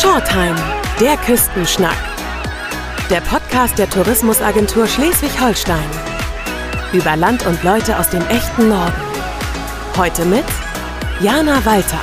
Shortheim, 0.00 0.56
der 0.98 1.14
Küstenschnack. 1.18 1.94
Der 3.10 3.20
Podcast 3.20 3.78
der 3.78 3.90
Tourismusagentur 3.90 4.86
Schleswig-Holstein. 4.86 5.90
Über 6.94 7.16
Land 7.16 7.44
und 7.44 7.62
Leute 7.62 7.98
aus 7.98 8.08
dem 8.08 8.26
echten 8.28 8.70
Norden. 8.70 8.94
Heute 9.98 10.24
mit 10.24 10.46
Jana 11.20 11.62
Walter. 11.66 12.00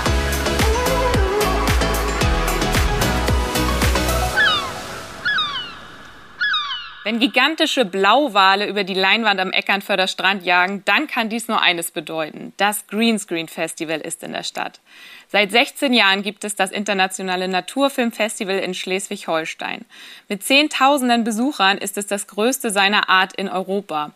Wenn 7.08 7.20
gigantische 7.20 7.86
Blauwale 7.86 8.68
über 8.68 8.84
die 8.84 8.94
Leinwand 8.94 9.40
am 9.40 9.52
Eckernförder 9.52 10.08
Strand 10.08 10.44
jagen, 10.44 10.84
dann 10.84 11.08
kann 11.08 11.30
dies 11.30 11.48
nur 11.48 11.62
eines 11.62 11.92
bedeuten. 11.92 12.52
Das 12.58 12.86
Greenscreen 12.88 13.48
Festival 13.48 14.02
ist 14.02 14.24
in 14.24 14.34
der 14.34 14.44
Stadt. 14.44 14.82
Seit 15.30 15.52
16 15.52 15.92
Jahren 15.92 16.22
gibt 16.24 16.46
es 16.46 16.56
das 16.56 16.72
internationale 16.72 17.50
Naturfilmfestival 17.50 18.60
in 18.60 18.74
Schleswig-Holstein. 18.74 19.86
Mit 20.30 20.44
Zehntausenden 20.44 21.26
Besuchern 21.26 21.78
ist 21.78 21.98
es 21.98 22.08
das 22.08 22.28
größte 22.28 22.72
seiner 22.72 23.10
Art 23.10 23.34
in 23.36 23.50
Europa. 23.50 24.12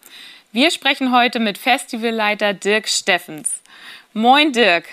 Wir 0.53 0.71
sprechen 0.71 1.13
heute 1.13 1.39
mit 1.39 1.57
Festivalleiter 1.57 2.53
Dirk 2.53 2.87
Steffens. 2.87 3.61
Moin 4.13 4.53
Dirk. 4.53 4.85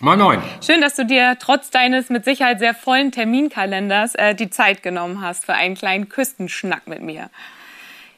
Moin, 0.00 0.18
moin. 0.18 0.42
Schön, 0.64 0.80
dass 0.80 0.96
du 0.96 1.04
dir 1.04 1.36
trotz 1.38 1.70
deines 1.70 2.08
mit 2.08 2.24
Sicherheit 2.24 2.58
sehr 2.58 2.74
vollen 2.74 3.12
Terminkalenders 3.12 4.14
äh, 4.14 4.34
die 4.34 4.50
Zeit 4.50 4.82
genommen 4.82 5.20
hast 5.20 5.44
für 5.44 5.54
einen 5.54 5.74
kleinen 5.74 6.08
Küstenschnack 6.08 6.86
mit 6.86 7.02
mir. 7.02 7.28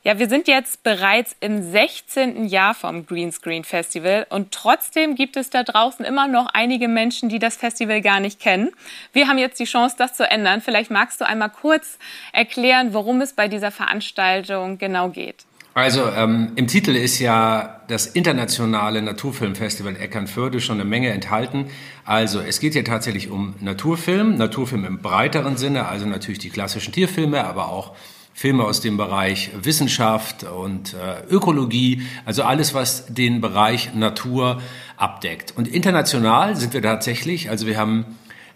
Ja, 0.05 0.19
wir 0.19 0.29
sind 0.29 0.49
jetzt 0.49 0.83
bereits 0.83 1.37
im 1.39 1.63
16. 1.63 2.47
Jahr 2.47 2.75
vom 2.75 3.07
Greenscreen 3.07 3.63
Festival 3.63 4.27
und 4.31 4.51
trotzdem 4.51 5.15
gibt 5.15 5.37
es 5.37 5.49
da 5.49 5.63
draußen 5.63 6.05
immer 6.05 6.27
noch 6.27 6.47
einige 6.53 6.89
Menschen, 6.89 7.29
die 7.29 7.39
das 7.39 7.55
Festival 7.55 8.01
gar 8.01 8.19
nicht 8.19 8.41
kennen. 8.41 8.73
Wir 9.13 9.29
haben 9.29 9.39
jetzt 9.39 9.61
die 9.61 9.65
Chance, 9.65 9.95
das 9.97 10.15
zu 10.15 10.29
ändern. 10.29 10.61
Vielleicht 10.61 10.91
magst 10.91 11.21
du 11.21 11.27
einmal 11.27 11.51
kurz 11.51 11.99
erklären, 12.33 12.95
worum 12.95 13.21
es 13.21 13.33
bei 13.35 13.47
dieser 13.47 13.71
Veranstaltung 13.71 14.77
genau 14.77 15.09
geht. 15.09 15.45
Also 15.75 16.09
ähm, 16.09 16.51
im 16.57 16.67
Titel 16.67 16.97
ist 16.97 17.21
ja 17.21 17.81
das 17.87 18.07
internationale 18.07 19.03
Naturfilmfestival 19.03 19.95
Eckernförde 19.97 20.61
schon 20.61 20.81
eine 20.81 20.85
Menge 20.85 21.11
enthalten. 21.11 21.71
Also 22.05 22.41
es 22.41 22.59
geht 22.59 22.73
hier 22.73 22.85
tatsächlich 22.85 23.31
um 23.31 23.55
Naturfilm, 23.61 24.37
Naturfilm 24.37 24.85
im 24.85 24.99
breiteren 24.99 25.57
Sinne, 25.57 25.87
also 25.87 26.07
natürlich 26.07 26.41
die 26.41 26.51
klassischen 26.51 26.93
Tierfilme, 26.93 27.45
aber 27.45 27.69
auch 27.69 27.95
Filme 28.43 28.65
aus 28.65 28.81
dem 28.81 28.97
Bereich 28.97 29.53
Wissenschaft 29.63 30.43
und 30.43 30.95
äh, 30.95 31.33
Ökologie, 31.33 32.03
also 32.25 32.43
alles, 32.43 32.75
was 32.75 33.07
den 33.07 33.41
Bereich 33.41 33.95
Natur 33.95 34.61
abdeckt. 34.97 35.55
Und 35.57 35.69
international 35.69 36.57
sind 36.57 36.75
wir 36.75 36.83
tatsächlich, 36.83 37.51
also 37.51 37.69
wir 37.69 37.79
haben 37.79 38.05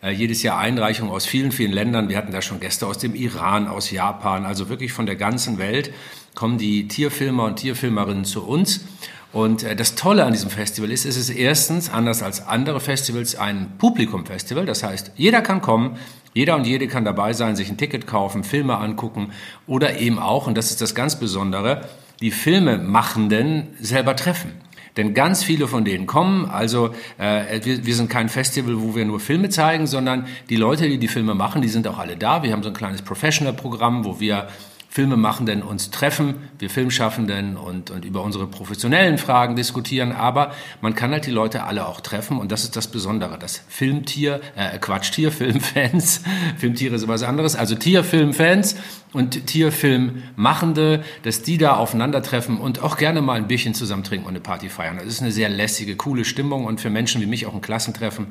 äh, 0.02 0.10
jedes 0.10 0.42
Jahr 0.42 0.58
Einreichungen 0.58 1.12
aus 1.12 1.24
vielen, 1.24 1.52
vielen 1.52 1.70
Ländern. 1.70 2.08
Wir 2.08 2.16
hatten 2.16 2.32
da 2.32 2.42
schon 2.42 2.58
Gäste 2.58 2.84
aus 2.88 2.98
dem 2.98 3.14
Iran, 3.14 3.68
aus 3.68 3.92
Japan, 3.92 4.44
also 4.44 4.68
wirklich 4.68 4.92
von 4.92 5.06
der 5.06 5.14
ganzen 5.14 5.58
Welt 5.58 5.92
kommen 6.34 6.58
die 6.58 6.88
Tierfilmer 6.88 7.44
und 7.44 7.54
Tierfilmerinnen 7.54 8.24
zu 8.24 8.44
uns. 8.44 8.84
Und 9.32 9.62
äh, 9.62 9.76
das 9.76 9.94
Tolle 9.94 10.24
an 10.24 10.32
diesem 10.32 10.50
Festival 10.50 10.90
ist, 10.90 11.04
es 11.04 11.16
ist 11.16 11.30
erstens, 11.30 11.90
anders 11.90 12.24
als 12.24 12.44
andere 12.44 12.80
Festivals, 12.80 13.36
ein 13.36 13.74
Publikumfestival. 13.78 14.66
Das 14.66 14.82
heißt, 14.82 15.12
jeder 15.14 15.42
kann 15.42 15.60
kommen, 15.62 15.96
jeder 16.36 16.54
und 16.54 16.66
jede 16.66 16.86
kann 16.86 17.06
dabei 17.06 17.32
sein, 17.32 17.56
sich 17.56 17.70
ein 17.70 17.78
Ticket 17.78 18.06
kaufen, 18.06 18.44
Filme 18.44 18.76
angucken 18.76 19.32
oder 19.66 19.98
eben 20.00 20.18
auch, 20.18 20.46
und 20.46 20.54
das 20.54 20.70
ist 20.70 20.82
das 20.82 20.94
ganz 20.94 21.18
Besondere, 21.18 21.88
die 22.20 22.30
Filmemachenden 22.30 23.68
selber 23.80 24.14
treffen. 24.16 24.52
Denn 24.98 25.14
ganz 25.14 25.42
viele 25.42 25.66
von 25.66 25.86
denen 25.86 26.04
kommen. 26.04 26.44
Also 26.44 26.90
äh, 27.16 27.64
wir, 27.64 27.86
wir 27.86 27.94
sind 27.94 28.10
kein 28.10 28.28
Festival, 28.28 28.82
wo 28.82 28.94
wir 28.94 29.06
nur 29.06 29.18
Filme 29.18 29.48
zeigen, 29.48 29.86
sondern 29.86 30.26
die 30.50 30.56
Leute, 30.56 30.86
die 30.90 30.98
die 30.98 31.08
Filme 31.08 31.34
machen, 31.34 31.62
die 31.62 31.68
sind 31.68 31.88
auch 31.88 31.98
alle 31.98 32.18
da. 32.18 32.42
Wir 32.42 32.52
haben 32.52 32.62
so 32.62 32.68
ein 32.68 32.74
kleines 32.74 33.00
Professional-Programm, 33.00 34.04
wo 34.04 34.20
wir 34.20 34.48
Filmemachenden 34.96 35.62
uns 35.62 35.90
treffen, 35.90 36.36
wir 36.58 36.70
Filmschaffenden 36.70 37.58
und, 37.58 37.90
und 37.90 38.06
über 38.06 38.22
unsere 38.22 38.46
professionellen 38.46 39.18
Fragen 39.18 39.54
diskutieren, 39.54 40.12
aber 40.12 40.52
man 40.80 40.94
kann 40.94 41.10
halt 41.10 41.26
die 41.26 41.30
Leute 41.30 41.64
alle 41.64 41.86
auch 41.86 42.00
treffen 42.00 42.38
und 42.38 42.50
das 42.50 42.64
ist 42.64 42.76
das 42.76 42.86
Besondere, 42.88 43.38
dass 43.38 43.60
Filmtier, 43.68 44.40
äh, 44.56 44.78
Quatsch, 44.78 45.12
Tierfilmfans, 45.12 46.22
Filmtiere 46.56 46.94
ist 46.94 47.06
was 47.06 47.24
anderes, 47.24 47.56
also 47.56 47.74
Tierfilmfans 47.74 48.76
und 49.12 49.46
Tierfilmmachende, 49.46 51.04
dass 51.24 51.42
die 51.42 51.58
da 51.58 51.76
aufeinandertreffen 51.76 52.58
und 52.58 52.82
auch 52.82 52.96
gerne 52.96 53.20
mal 53.20 53.34
ein 53.34 53.48
Bierchen 53.48 53.74
zusammen 53.74 54.02
trinken 54.02 54.24
und 54.24 54.30
eine 54.30 54.40
Party 54.40 54.70
feiern. 54.70 54.96
Das 54.96 55.08
ist 55.08 55.20
eine 55.20 55.30
sehr 55.30 55.50
lässige, 55.50 55.96
coole 55.96 56.24
Stimmung 56.24 56.64
und 56.64 56.80
für 56.80 56.88
Menschen 56.88 57.20
wie 57.20 57.26
mich 57.26 57.44
auch 57.44 57.52
ein 57.52 57.60
Klassentreffen. 57.60 58.28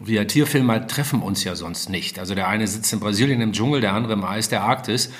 Wir 0.00 0.26
Tierfilmer 0.26 0.86
treffen 0.86 1.20
uns 1.20 1.44
ja 1.44 1.54
sonst 1.54 1.90
nicht. 1.90 2.18
Also 2.18 2.34
der 2.34 2.48
eine 2.48 2.66
sitzt 2.66 2.92
in 2.94 3.00
Brasilien 3.00 3.42
im 3.42 3.52
Dschungel, 3.52 3.82
der 3.82 3.92
andere 3.92 4.14
im 4.14 4.24
Eis 4.24 4.48
der 4.48 4.62
Arktis 4.62 5.10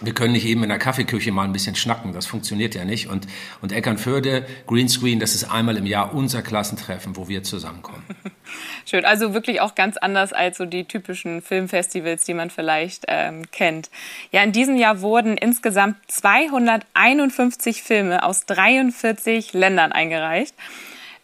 wir 0.00 0.14
können 0.14 0.32
nicht 0.32 0.46
eben 0.46 0.62
in 0.62 0.68
der 0.68 0.78
Kaffeeküche 0.78 1.32
mal 1.32 1.44
ein 1.44 1.52
bisschen 1.52 1.74
schnacken, 1.74 2.12
das 2.12 2.26
funktioniert 2.26 2.74
ja 2.74 2.84
nicht. 2.84 3.08
Und, 3.08 3.26
und 3.60 3.72
Eckernförde, 3.72 4.46
Greenscreen, 4.66 5.18
das 5.18 5.34
ist 5.34 5.44
einmal 5.44 5.76
im 5.76 5.86
Jahr 5.86 6.14
unser 6.14 6.42
Klassentreffen, 6.42 7.16
wo 7.16 7.28
wir 7.28 7.42
zusammenkommen. 7.42 8.02
Schön, 8.86 9.04
also 9.04 9.34
wirklich 9.34 9.60
auch 9.60 9.74
ganz 9.74 9.96
anders 9.96 10.32
als 10.32 10.58
so 10.58 10.64
die 10.64 10.84
typischen 10.84 11.42
Filmfestivals, 11.42 12.24
die 12.24 12.34
man 12.34 12.50
vielleicht 12.50 13.04
ähm, 13.08 13.50
kennt. 13.50 13.90
Ja, 14.30 14.42
in 14.42 14.52
diesem 14.52 14.76
Jahr 14.76 15.00
wurden 15.00 15.36
insgesamt 15.36 15.96
251 16.08 17.82
Filme 17.82 18.22
aus 18.22 18.46
43 18.46 19.52
Ländern 19.52 19.92
eingereicht. 19.92 20.54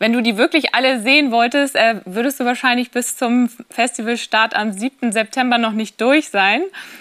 Wenn 0.05 0.13
du 0.13 0.21
die 0.21 0.37
wirklich 0.37 0.75
alle 0.75 1.01
sehen 1.01 1.31
wolltest, 1.31 1.77
äh, 1.77 1.95
würdest 2.05 2.39
du 2.39 2.45
wahrscheinlich 2.45 2.91
bis 2.91 3.17
zum 3.17 3.49
Festivalstart 3.71 4.55
am 4.55 4.71
7. 4.71 5.13
September 5.13 5.57
noch 5.57 5.73
nicht 5.73 5.99
durch 5.99 6.29
sein. 6.29 6.61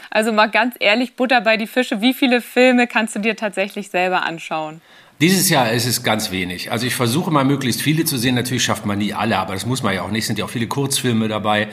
Also 0.09 0.31
mal 0.31 0.45
ganz 0.45 0.75
ehrlich, 0.79 1.17
Butter 1.17 1.41
bei 1.41 1.57
die 1.57 1.67
Fische. 1.67 1.99
Wie 1.99 2.13
viele 2.13 2.39
Filme 2.39 2.87
kannst 2.87 3.13
du 3.13 3.19
dir 3.19 3.35
tatsächlich 3.35 3.89
selber 3.89 4.23
anschauen? 4.23 4.79
Dieses 5.19 5.49
Jahr 5.49 5.69
ist 5.73 5.85
es 5.85 6.01
ganz 6.03 6.31
wenig. 6.31 6.71
Also 6.71 6.87
ich 6.87 6.95
versuche 6.95 7.29
mal 7.29 7.43
möglichst 7.43 7.81
viele 7.81 8.05
zu 8.05 8.17
sehen. 8.17 8.35
Natürlich 8.35 8.63
schafft 8.63 8.85
man 8.85 8.99
nie 8.99 9.13
alle, 9.13 9.37
aber 9.37 9.51
das 9.51 9.65
muss 9.65 9.83
man 9.83 9.93
ja 9.93 10.03
auch 10.03 10.09
nicht. 10.09 10.21
Es 10.21 10.27
sind 10.27 10.39
ja 10.39 10.45
auch 10.45 10.49
viele 10.49 10.67
Kurzfilme 10.67 11.27
dabei. 11.27 11.67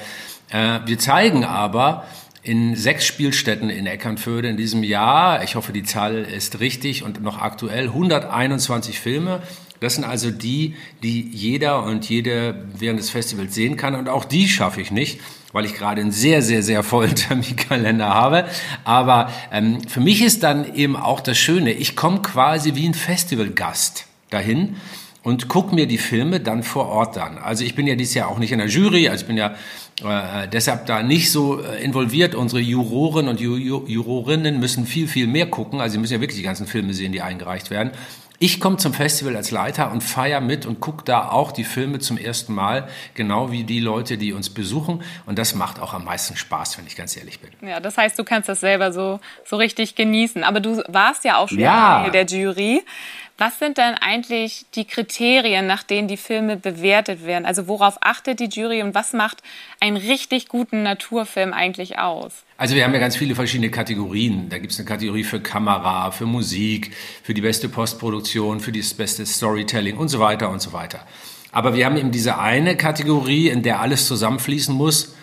Äh, 0.49 0.81
wir 0.85 0.99
zeigen 0.99 1.45
aber 1.45 2.09
in 2.43 2.75
sechs 2.75 3.07
Spielstätten 3.07 3.71
in 3.71 3.87
Eckernförde 3.87 4.49
in 4.49 4.57
diesem 4.57 4.83
Jahr, 4.83 5.45
ich 5.45 5.55
hoffe 5.55 5.73
die 5.73 5.85
Zahl 5.85 6.25
ist 6.25 6.59
richtig 6.59 7.05
und 7.05 7.23
noch 7.23 7.41
aktuell, 7.41 7.85
121 7.85 8.99
Filme 8.99 9.43
das 9.81 9.95
sind 9.95 10.05
also 10.05 10.31
die, 10.31 10.75
die 11.03 11.23
jeder 11.33 11.83
und 11.85 12.09
jede 12.09 12.67
während 12.79 13.01
des 13.01 13.11
Festivals 13.11 13.55
sehen 13.55 13.77
kann. 13.77 13.95
Und 13.95 14.09
auch 14.09 14.25
die 14.27 14.47
schaffe 14.47 14.81
ich 14.81 14.91
nicht, 14.91 15.21
weil 15.53 15.65
ich 15.65 15.75
gerade 15.75 16.03
einen 16.03 16.13
sehr, 16.13 16.43
sehr, 16.43 16.63
sehr 16.63 16.83
vollen 16.83 17.15
Terminkalender 17.15 18.09
habe. 18.09 18.45
Aber 18.85 19.33
ähm, 19.51 19.81
für 19.89 20.01
mich 20.01 20.23
ist 20.23 20.43
dann 20.43 20.75
eben 20.75 20.97
auch 20.97 21.21
das 21.21 21.39
Schöne, 21.39 21.73
ich 21.73 21.97
komme 21.97 22.21
quasi 22.21 22.75
wie 22.75 22.87
ein 22.87 22.95
Festivalgast 22.95 24.07
dahin 24.29 24.77
und 25.23 25.49
gucke 25.49 25.75
mir 25.75 25.87
die 25.87 25.99
Filme 25.99 26.41
dann 26.41 26.63
vor 26.63 26.87
Ort 26.89 27.19
an. 27.19 27.39
Also 27.39 27.65
ich 27.65 27.75
bin 27.75 27.87
ja 27.87 27.95
dieses 27.95 28.15
Jahr 28.15 28.29
auch 28.29 28.39
nicht 28.39 28.53
in 28.53 28.59
der 28.59 28.69
Jury, 28.69 29.09
also 29.09 29.23
ich 29.23 29.27
bin 29.27 29.37
ja 29.37 29.55
äh, 30.05 30.49
deshalb 30.49 30.87
da 30.87 31.03
nicht 31.03 31.31
so 31.31 31.61
äh, 31.61 31.83
involviert. 31.83 32.35
Unsere 32.35 32.61
Juroren 32.61 33.29
und 33.29 33.41
Ju 33.41 33.57
Jurorinnen 33.57 34.59
müssen 34.59 34.87
viel, 34.87 35.09
viel 35.09 35.27
mehr 35.27 35.47
gucken. 35.47 35.81
Also 35.81 35.95
sie 35.95 35.99
müssen 35.99 36.15
ja 36.15 36.21
wirklich 36.21 36.39
die 36.39 36.45
ganzen 36.45 36.67
Filme 36.67 36.95
sehen, 36.95 37.13
die 37.13 37.21
eingereicht 37.21 37.71
werden. 37.71 37.91
Ich 38.43 38.59
komme 38.59 38.79
zum 38.79 38.95
Festival 38.95 39.37
als 39.37 39.51
Leiter 39.51 39.93
und 39.93 40.01
feiere 40.01 40.41
mit 40.41 40.65
und 40.65 40.81
gucke 40.81 41.05
da 41.05 41.29
auch 41.29 41.53
die 41.53 41.63
Filme 41.63 41.99
zum 41.99 42.17
ersten 42.17 42.55
Mal, 42.55 42.89
genau 43.13 43.53
wie 43.53 43.65
die 43.65 43.81
Leute, 43.81 44.17
die 44.17 44.33
uns 44.33 44.49
besuchen. 44.49 45.03
Und 45.27 45.39
das 45.39 45.55
macht 45.55 45.79
auch 45.79 45.93
am 45.93 46.07
meisten 46.07 46.37
Spaß, 46.37 46.79
wenn 46.79 46.87
ich 46.87 46.97
ganz 46.97 47.15
ehrlich 47.19 47.41
bin. 47.41 47.51
Ja, 47.69 47.81
das 47.81 47.99
heißt, 47.99 48.19
du 48.19 48.25
kannst 48.25 48.49
das 48.49 48.61
selber 48.61 48.93
so, 48.93 49.21
so 49.45 49.57
richtig 49.57 49.95
genießen. 49.95 50.43
Aber 50.43 50.61
du 50.61 50.83
warst 50.89 51.25
ja 51.25 51.37
auch 51.37 51.51
schon 51.51 51.59
ja. 51.59 52.09
der 52.09 52.25
Jury. 52.25 52.83
Was 53.41 53.59
sind 53.59 53.79
denn 53.79 53.95
eigentlich 53.95 54.67
die 54.75 54.85
Kriterien, 54.85 55.67
nach 55.67 55.83
denen 55.83 56.09
die 56.09 56.19
Filme 56.19 56.59
bewertet 56.59 57.25
werden? 57.25 57.47
Also 57.47 57.69
worauf 57.69 57.97
achtet 58.03 58.39
die 58.39 58.51
Jury 58.51 58.83
und 58.83 58.95
was 58.95 59.15
macht 59.15 59.39
einen 59.81 59.97
richtig 59.97 60.47
guten 60.49 60.83
Naturfilm 60.83 61.55
eigentlich 61.55 61.99
aus? 61.99 62.45
Also 62.59 62.75
wir 62.75 62.85
haben 62.85 62.93
ja 62.93 63.01
ganz 63.01 63.17
viele 63.17 63.35
verschiedene 63.35 63.71
Kategorien. 63.71 64.51
Da 64.51 64.59
gibt 64.59 64.75
es 64.75 64.79
eine 64.79 64.87
Kategorie 64.87 65.25
für 65.25 65.41
Kamera, 65.41 66.11
für 66.11 66.27
Musik, 66.27 66.95
für 67.23 67.33
die 67.33 67.41
beste 67.41 67.71
Postproduktion, 67.71 68.61
für 68.61 68.73
das 68.73 68.93
beste 68.93 69.25
Storytelling 69.25 69.97
und 69.97 70.09
so 70.09 70.21
weiter 70.21 70.51
und 70.51 70.61
so 70.61 70.75
weiter. 70.75 71.07
Aber 71.51 71.75
wir 71.75 71.87
haben 71.87 71.97
eben 71.97 72.11
diese 72.11 72.39
eine 72.39 72.77
Kategorie, 72.77 73.49
in 73.49 73.63
der 73.63 73.81
alles 73.81 74.07
zusammenfließen 74.07 74.75
muss. 74.75 75.15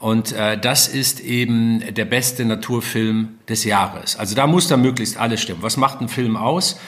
Und 0.00 0.32
äh, 0.32 0.58
das 0.58 0.88
ist 0.88 1.20
eben 1.20 1.94
der 1.94 2.06
beste 2.06 2.44
Naturfilm 2.44 3.38
des 3.48 3.62
Jahres. 3.62 4.16
Also 4.16 4.34
da 4.34 4.48
muss 4.48 4.66
da 4.66 4.76
möglichst 4.76 5.16
alles 5.16 5.40
stimmen. 5.40 5.62
Was 5.62 5.76
macht 5.76 6.00
ein 6.00 6.08
Film 6.08 6.36
aus? 6.36 6.80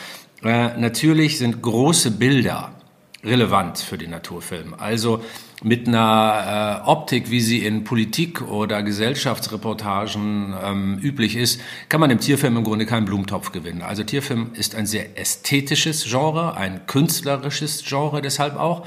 Äh, 0.43 0.77
natürlich 0.79 1.39
sind 1.39 1.63
große 1.63 2.11
Bilder 2.13 2.73
relevant 3.25 3.79
für 3.79 3.99
den 3.99 4.11
Naturfilm. 4.11 4.75
Also 4.75 5.23
mit 5.63 5.89
einer 5.89 6.83
äh, 6.85 6.89
Optik, 6.89 7.31
wie 7.31 7.41
sie 7.41 7.65
in 7.65 7.85
Politik 7.85 8.43
oder 8.43 8.83
Gesellschaftsreportagen 8.83 10.55
ähm, 10.63 10.99
üblich 11.03 11.37
ist, 11.37 11.61
kann 11.89 12.01
man 12.01 12.11
im 12.11 12.21
Tierfilm 12.21 12.59
im 12.59 12.65
Grunde 12.65 12.85
keinen 12.87 13.07
Blumentopf 13.07 13.51
gewinnen. 13.51 13.83
Also 13.83 14.03
Tierfilm 14.03 14.51
ist 14.55 14.75
ein 14.75 14.87
sehr 14.87 15.19
ästhetisches 15.19 16.05
Genre, 16.05 16.57
ein 16.57 16.87
künstlerisches 16.87 17.83
Genre 17.87 18.21
deshalb 18.21 18.57
auch. 18.57 18.87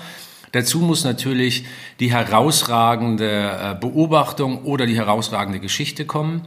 Dazu 0.51 0.79
muss 0.79 1.03
natürlich 1.03 1.65
die 1.99 2.11
herausragende 2.11 3.29
äh, 3.29 3.75
Beobachtung 3.79 4.63
oder 4.63 4.85
die 4.85 4.95
herausragende 4.95 5.59
Geschichte 5.59 6.05
kommen. 6.05 6.43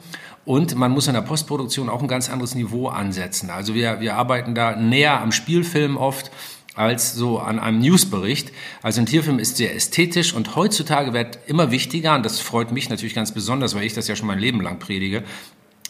Und 0.50 0.74
man 0.74 0.90
muss 0.90 1.06
in 1.06 1.14
der 1.14 1.20
Postproduktion 1.20 1.88
auch 1.88 2.02
ein 2.02 2.08
ganz 2.08 2.28
anderes 2.28 2.56
Niveau 2.56 2.88
ansetzen. 2.88 3.50
Also 3.50 3.72
wir, 3.72 4.00
wir 4.00 4.16
arbeiten 4.16 4.56
da 4.56 4.74
näher 4.74 5.20
am 5.20 5.30
Spielfilm 5.30 5.96
oft 5.96 6.32
als 6.74 7.14
so 7.14 7.38
an 7.38 7.60
einem 7.60 7.78
Newsbericht. 7.78 8.50
Also 8.82 9.00
ein 9.00 9.06
Tierfilm 9.06 9.38
ist 9.38 9.58
sehr 9.58 9.76
ästhetisch 9.76 10.34
und 10.34 10.56
heutzutage 10.56 11.12
wird 11.12 11.38
immer 11.46 11.70
wichtiger, 11.70 12.16
und 12.16 12.26
das 12.26 12.40
freut 12.40 12.72
mich 12.72 12.90
natürlich 12.90 13.14
ganz 13.14 13.30
besonders, 13.30 13.76
weil 13.76 13.84
ich 13.84 13.94
das 13.94 14.08
ja 14.08 14.16
schon 14.16 14.26
mein 14.26 14.40
Leben 14.40 14.60
lang 14.60 14.80
predige, 14.80 15.22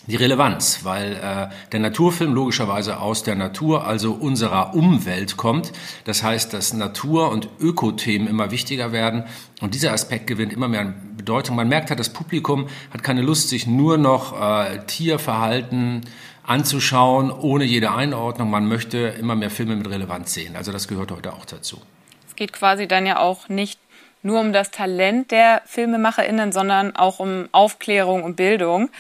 die 0.07 0.17
Relevanz, 0.17 0.85
weil 0.85 1.15
äh, 1.15 1.55
der 1.73 1.81
Naturfilm 1.81 2.35
logischerweise 2.35 3.01
aus 3.01 3.23
der 3.23 3.35
Natur, 3.35 3.87
also 3.87 4.13
unserer 4.13 4.75
Umwelt 4.75 5.37
kommt. 5.37 5.73
Das 6.05 6.23
heißt, 6.23 6.53
dass 6.53 6.73
Natur- 6.73 7.31
und 7.31 7.49
Ökothemen 7.61 8.27
immer 8.27 8.51
wichtiger 8.51 8.93
werden 8.93 9.25
und 9.61 9.75
dieser 9.75 9.93
Aspekt 9.93 10.27
gewinnt 10.27 10.53
immer 10.53 10.69
mehr 10.69 10.81
an 10.81 10.95
Bedeutung. 11.17 11.57
Man 11.57 11.69
merkt 11.69 11.91
halt, 11.91 12.01
das 12.01 12.13
Publikum 12.13 12.69
hat 12.93 13.03
keine 13.03 13.23
Lust, 13.23 13.51
sich 13.51 13.67
nur 13.67 13.99
noch 13.99 14.41
äh, 14.41 14.79
Tierverhalten 14.87 16.03
anzuschauen, 16.45 17.31
ohne 17.31 17.65
jede 17.65 17.93
Einordnung. 17.93 18.51
Man 18.51 18.67
möchte 18.67 18.99
immer 18.99 19.37
mehr 19.37 19.51
Filme 19.51 19.77
mit 19.77 19.89
Relevanz 19.89 20.33
sehen. 20.35 20.57
Also 20.57 20.73
das 20.73 20.89
gehört 20.89 21.13
heute 21.13 21.33
auch 21.33 21.45
dazu. 21.45 21.81
Es 22.27 22.37
geht 22.37 22.53
quasi 22.53 22.89
dann 22.89 23.07
ja 23.07 23.19
auch 23.19 23.49
nicht 23.49 23.79
nur 24.23 24.41
um 24.41 24.53
das 24.53 24.71
Talent 24.71 25.31
der 25.31 25.63
FilmemacherInnen, 25.67 26.53
sondern 26.53 26.97
auch 26.97 27.21
um 27.21 27.49
Aufklärung 27.53 28.25
und 28.25 28.37
Bildung. 28.37 28.91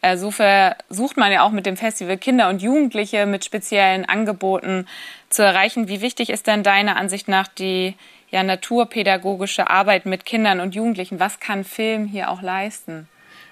Äh, 0.00 0.16
so 0.16 0.30
versucht 0.30 1.16
man 1.16 1.32
ja 1.32 1.42
auch 1.42 1.50
mit 1.50 1.66
dem 1.66 1.76
Festival 1.76 2.18
Kinder 2.18 2.48
und 2.48 2.62
Jugendliche 2.62 3.26
mit 3.26 3.44
speziellen 3.44 4.04
Angeboten 4.04 4.86
zu 5.28 5.42
erreichen. 5.42 5.88
Wie 5.88 6.00
wichtig 6.00 6.30
ist 6.30 6.46
denn 6.46 6.62
deiner 6.62 6.96
Ansicht 6.96 7.28
nach 7.28 7.48
die 7.48 7.94
ja, 8.30 8.42
naturpädagogische 8.42 9.68
Arbeit 9.70 10.06
mit 10.06 10.24
Kindern 10.24 10.60
und 10.60 10.74
Jugendlichen? 10.74 11.18
Was 11.18 11.40
kann 11.40 11.64
Film 11.64 12.06
hier 12.06 12.30
auch 12.30 12.42
leisten? 12.42 13.08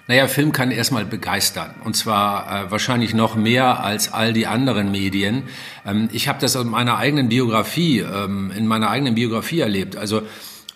Naja, 0.09 0.29
Film 0.29 0.53
kann 0.53 0.71
erstmal 0.71 1.03
begeistern. 1.03 1.75
Und 1.83 1.97
zwar 1.97 2.67
äh, 2.67 2.71
wahrscheinlich 2.71 3.13
noch 3.13 3.35
mehr 3.35 3.83
als 3.83 4.13
all 4.13 4.31
die 4.31 4.47
anderen 4.47 4.89
Medien. 4.89 5.43
Ähm, 5.85 6.07
ich 6.13 6.29
habe 6.29 6.39
das 6.39 6.55
in 6.55 6.69
meiner 6.69 6.97
eigenen 6.97 7.27
Biografie, 7.27 7.99
ähm, 7.99 8.53
in 8.55 8.67
meiner 8.67 8.89
eigenen 8.89 9.15
Biografie 9.15 9.59
erlebt. 9.59 9.97
Also 9.97 10.21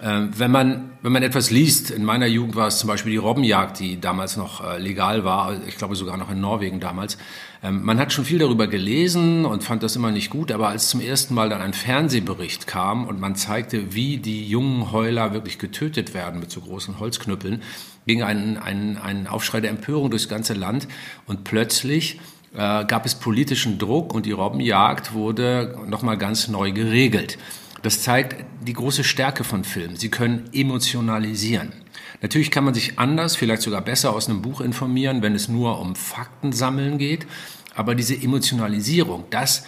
wenn 0.04 0.50
man, 0.50 0.90
wenn 1.04 1.12
man 1.12 1.22
etwas 1.22 1.52
liest, 1.52 1.92
in 1.92 2.04
meiner 2.04 2.26
Jugend 2.26 2.56
war 2.56 2.68
es 2.68 2.80
zum 2.80 2.88
Beispiel 2.88 3.12
die 3.12 3.18
Robbenjagd, 3.18 3.80
die 3.80 4.02
damals 4.02 4.36
noch 4.36 4.64
äh, 4.64 4.80
legal 4.80 5.24
war, 5.24 5.56
ich 5.68 5.78
glaube 5.78 5.96
sogar 5.96 6.18
noch 6.18 6.32
in 6.32 6.42
Norwegen 6.42 6.80
damals. 6.80 7.20
Ähm, 7.62 7.84
man 7.84 8.00
hat 8.00 8.12
schon 8.12 8.26
viel 8.26 8.40
darüber 8.40 8.66
gelesen 8.66 9.46
und 9.46 9.64
fand 9.64 9.84
das 9.84 9.96
immer 9.96 10.10
nicht 10.10 10.32
gut, 10.32 10.52
aber 10.52 10.70
als 10.70 10.90
zum 10.90 11.02
ersten 11.02 11.36
Mal 11.36 11.50
dann 11.50 11.62
ein 11.62 11.74
Fernsehbericht 11.74 12.66
kam 12.66 13.06
und 13.06 13.20
man 13.20 13.36
zeigte, 13.36 13.94
wie 13.94 14.18
die 14.18 14.48
jungen 14.48 14.92
Heuler 14.92 15.34
wirklich 15.34 15.60
getötet 15.60 16.16
werden 16.16 16.40
mit 16.40 16.50
so 16.50 16.62
großen 16.62 17.00
Holzknüppeln, 17.00 17.62
ging 18.08 18.24
ein, 18.24 18.58
ein, 18.58 18.98
ein 18.98 19.28
Aufschrei 19.28 19.62
der 19.62 19.70
Empörung 19.70 20.10
durchs 20.10 20.28
ganze 20.28 20.56
Land 20.56 20.88
und 21.28 21.44
plötzlich 21.44 22.20
äh, 22.56 22.86
gab 22.86 23.06
es 23.06 23.14
politischen 23.14 23.78
Druck 23.78 24.16
und 24.16 24.26
die 24.26 24.32
Robbenjagd 24.32 25.14
wurde 25.14 25.78
nochmal 25.88 26.18
ganz 26.18 26.48
neu 26.48 26.72
geregelt. 26.72 27.38
Das 27.82 28.04
zeigt 28.04 28.46
die 28.62 28.74
große 28.74 29.04
Stärke 29.04 29.44
von 29.44 29.64
Filmen. 29.64 29.96
Sie 29.96 30.10
können 30.10 30.50
emotionalisieren. 30.54 31.74
Natürlich 32.22 32.52
kann 32.52 32.64
man 32.64 32.74
sich 32.74 33.00
anders, 33.00 33.36
vielleicht 33.36 33.64
sogar 33.64 33.82
besser 33.82 34.14
aus 34.14 34.30
einem 34.30 34.42
Buch 34.42 34.62
informieren, 34.62 35.22
wenn 35.24 35.34
es 35.34 35.48
nur 35.48 35.80
um 35.80 35.96
Faktensammeln 35.96 36.98
geht. 36.98 37.26
Aber 37.74 37.96
diese 37.96 38.16
Emotionalisierung, 38.16 39.24
das 39.32 39.64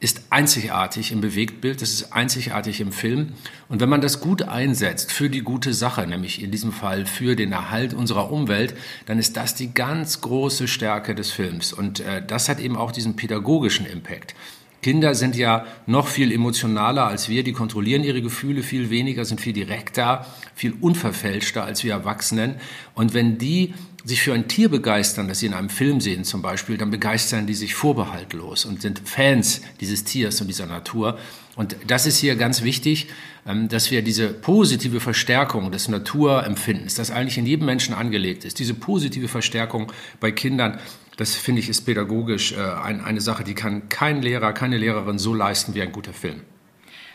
ist 0.00 0.22
einzigartig 0.30 1.10
im 1.10 1.20
Bewegtbild, 1.20 1.82
das 1.82 1.90
ist 1.90 2.12
einzigartig 2.12 2.80
im 2.80 2.92
Film. 2.92 3.32
Und 3.68 3.80
wenn 3.80 3.88
man 3.88 4.00
das 4.00 4.20
gut 4.20 4.42
einsetzt 4.42 5.10
für 5.10 5.28
die 5.28 5.40
gute 5.40 5.74
Sache, 5.74 6.06
nämlich 6.06 6.42
in 6.42 6.52
diesem 6.52 6.72
Fall 6.72 7.04
für 7.04 7.34
den 7.34 7.50
Erhalt 7.50 7.94
unserer 7.94 8.30
Umwelt, 8.30 8.76
dann 9.06 9.18
ist 9.18 9.36
das 9.36 9.54
die 9.54 9.74
ganz 9.74 10.20
große 10.20 10.68
Stärke 10.68 11.14
des 11.16 11.32
Films. 11.32 11.72
Und 11.72 12.00
äh, 12.00 12.24
das 12.24 12.48
hat 12.48 12.60
eben 12.60 12.76
auch 12.76 12.92
diesen 12.92 13.16
pädagogischen 13.16 13.86
Impact. 13.86 14.34
Kinder 14.80 15.14
sind 15.14 15.34
ja 15.34 15.66
noch 15.86 16.06
viel 16.06 16.32
emotionaler 16.32 17.06
als 17.06 17.28
wir, 17.28 17.42
die 17.42 17.52
kontrollieren 17.52 18.04
ihre 18.04 18.22
Gefühle 18.22 18.62
viel 18.62 18.90
weniger, 18.90 19.24
sind 19.24 19.40
viel 19.40 19.52
direkter, 19.52 20.26
viel 20.54 20.74
unverfälschter 20.80 21.64
als 21.64 21.82
wir 21.82 21.92
Erwachsenen. 21.92 22.56
Und 22.94 23.12
wenn 23.12 23.38
die 23.38 23.74
sich 24.04 24.22
für 24.22 24.32
ein 24.32 24.46
Tier 24.46 24.68
begeistern, 24.68 25.28
das 25.28 25.40
sie 25.40 25.46
in 25.46 25.54
einem 25.54 25.68
Film 25.68 26.00
sehen 26.00 26.24
zum 26.24 26.42
Beispiel, 26.42 26.78
dann 26.78 26.90
begeistern 26.90 27.46
die 27.46 27.54
sich 27.54 27.74
vorbehaltlos 27.74 28.64
und 28.64 28.80
sind 28.80 29.02
Fans 29.04 29.60
dieses 29.80 30.04
Tiers 30.04 30.40
und 30.40 30.46
dieser 30.46 30.66
Natur. 30.66 31.18
Und 31.56 31.76
das 31.86 32.06
ist 32.06 32.18
hier 32.18 32.36
ganz 32.36 32.62
wichtig, 32.62 33.08
ähm, 33.46 33.68
dass 33.68 33.90
wir 33.90 34.02
diese 34.02 34.28
positive 34.28 35.00
Verstärkung 35.00 35.72
des 35.72 35.88
Naturempfindens, 35.88 36.94
das 36.94 37.10
eigentlich 37.10 37.38
in 37.38 37.46
jedem 37.46 37.66
Menschen 37.66 37.94
angelegt 37.94 38.44
ist, 38.44 38.60
diese 38.60 38.74
positive 38.74 39.26
Verstärkung 39.26 39.92
bei 40.20 40.30
Kindern, 40.30 40.78
das 41.18 41.34
finde 41.34 41.60
ich 41.60 41.68
ist 41.68 41.82
pädagogisch 41.82 42.52
äh, 42.52 42.56
eine 42.56 43.20
Sache, 43.20 43.44
die 43.44 43.54
kann 43.54 43.88
kein 43.88 44.22
Lehrer, 44.22 44.52
keine 44.52 44.78
Lehrerin 44.78 45.18
so 45.18 45.34
leisten 45.34 45.74
wie 45.74 45.82
ein 45.82 45.92
guter 45.92 46.12
Film. 46.12 46.42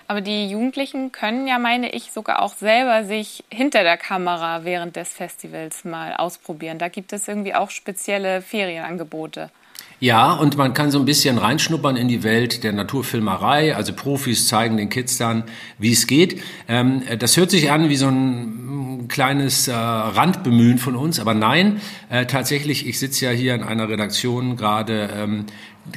Aber 0.08 0.20
die 0.20 0.50
Jugendlichen 0.50 1.14
können 1.14 1.48
ja, 1.48 1.58
meine 1.58 1.90
ich, 1.90 2.12
sogar 2.12 2.42
auch 2.42 2.54
selber 2.56 3.06
sich 3.06 3.46
hinter 3.50 3.84
der 3.84 3.96
Kamera 3.96 4.66
während 4.66 4.98
des 4.98 5.10
Festivals 5.10 5.86
mal 5.86 6.14
ausprobieren. 6.16 6.78
Da 6.78 6.90
gibt 6.90 7.14
es 7.14 7.30
irgendwie 7.30 7.56
auch 7.56 7.70
spezielle 7.70 8.42
Ferienangebote. 8.42 9.50
Ja, 10.00 10.34
und 10.34 10.58
man 10.58 10.74
kann 10.74 10.92
so 10.92 11.00
ein 11.00 11.06
bisschen 11.06 11.38
reinschnuppern 11.38 11.96
in 11.96 12.08
die 12.08 12.24
Welt 12.24 12.64
der 12.64 12.74
Naturfilmerei. 12.74 13.76
Also 13.76 13.94
Profis 13.94 14.48
zeigen 14.48 14.78
den 14.78 14.90
Kids 14.90 15.18
dann, 15.18 15.44
wie 15.78 15.94
es 15.94 16.08
geht. 16.08 16.42
Ähm, 16.68 17.04
das 17.20 17.38
hört 17.38 17.52
sich 17.52 17.72
an 17.72 17.90
wie 17.90 17.96
so 17.96 18.08
ein 18.08 19.08
kleines 19.08 19.68
äh, 19.68 19.74
Randbemühen 19.74 20.78
von 20.78 20.96
uns, 20.96 21.20
aber 21.20 21.34
nein, 21.34 21.82
äh, 22.10 22.26
tatsächlich, 22.26 22.88
ich 22.88 23.00
sitze 23.00 23.26
ja 23.26 23.32
hier 23.32 23.56
in 23.56 23.64
einer 23.64 23.90
Redaktion 23.90 24.56
gerade 24.56 25.10
ähm, 25.16 25.46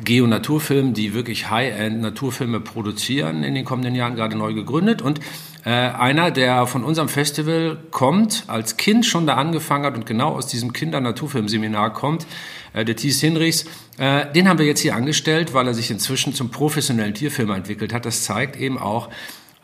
Geo 0.04 0.26
Naturfilm, 0.26 0.94
die 0.94 1.14
wirklich 1.14 1.48
High-End 1.48 2.00
Naturfilme 2.00 2.60
produzieren, 2.60 3.44
in 3.44 3.54
den 3.54 3.64
kommenden 3.64 3.94
Jahren 3.94 4.16
gerade 4.16 4.36
neu 4.36 4.52
gegründet 4.52 5.00
und 5.00 5.20
äh, 5.66 5.70
einer, 5.70 6.30
der 6.30 6.68
von 6.68 6.84
unserem 6.84 7.08
Festival 7.08 7.78
kommt, 7.90 8.44
als 8.46 8.76
Kind 8.76 9.04
schon 9.04 9.26
da 9.26 9.34
angefangen 9.34 9.84
hat 9.84 9.96
und 9.96 10.06
genau 10.06 10.28
aus 10.28 10.46
diesem 10.46 10.72
Kinder-Naturfilmseminar 10.72 11.92
kommt, 11.92 12.24
äh, 12.72 12.84
der 12.84 12.94
Thies 12.94 13.20
Hinrichs, 13.20 13.64
äh, 13.98 14.32
den 14.32 14.48
haben 14.48 14.60
wir 14.60 14.66
jetzt 14.66 14.78
hier 14.78 14.94
angestellt, 14.94 15.54
weil 15.54 15.66
er 15.66 15.74
sich 15.74 15.90
inzwischen 15.90 16.34
zum 16.34 16.50
professionellen 16.50 17.14
Tierfilmer 17.14 17.56
entwickelt 17.56 17.92
hat. 17.92 18.06
Das 18.06 18.22
zeigt 18.22 18.54
eben 18.54 18.78
auch, 18.78 19.10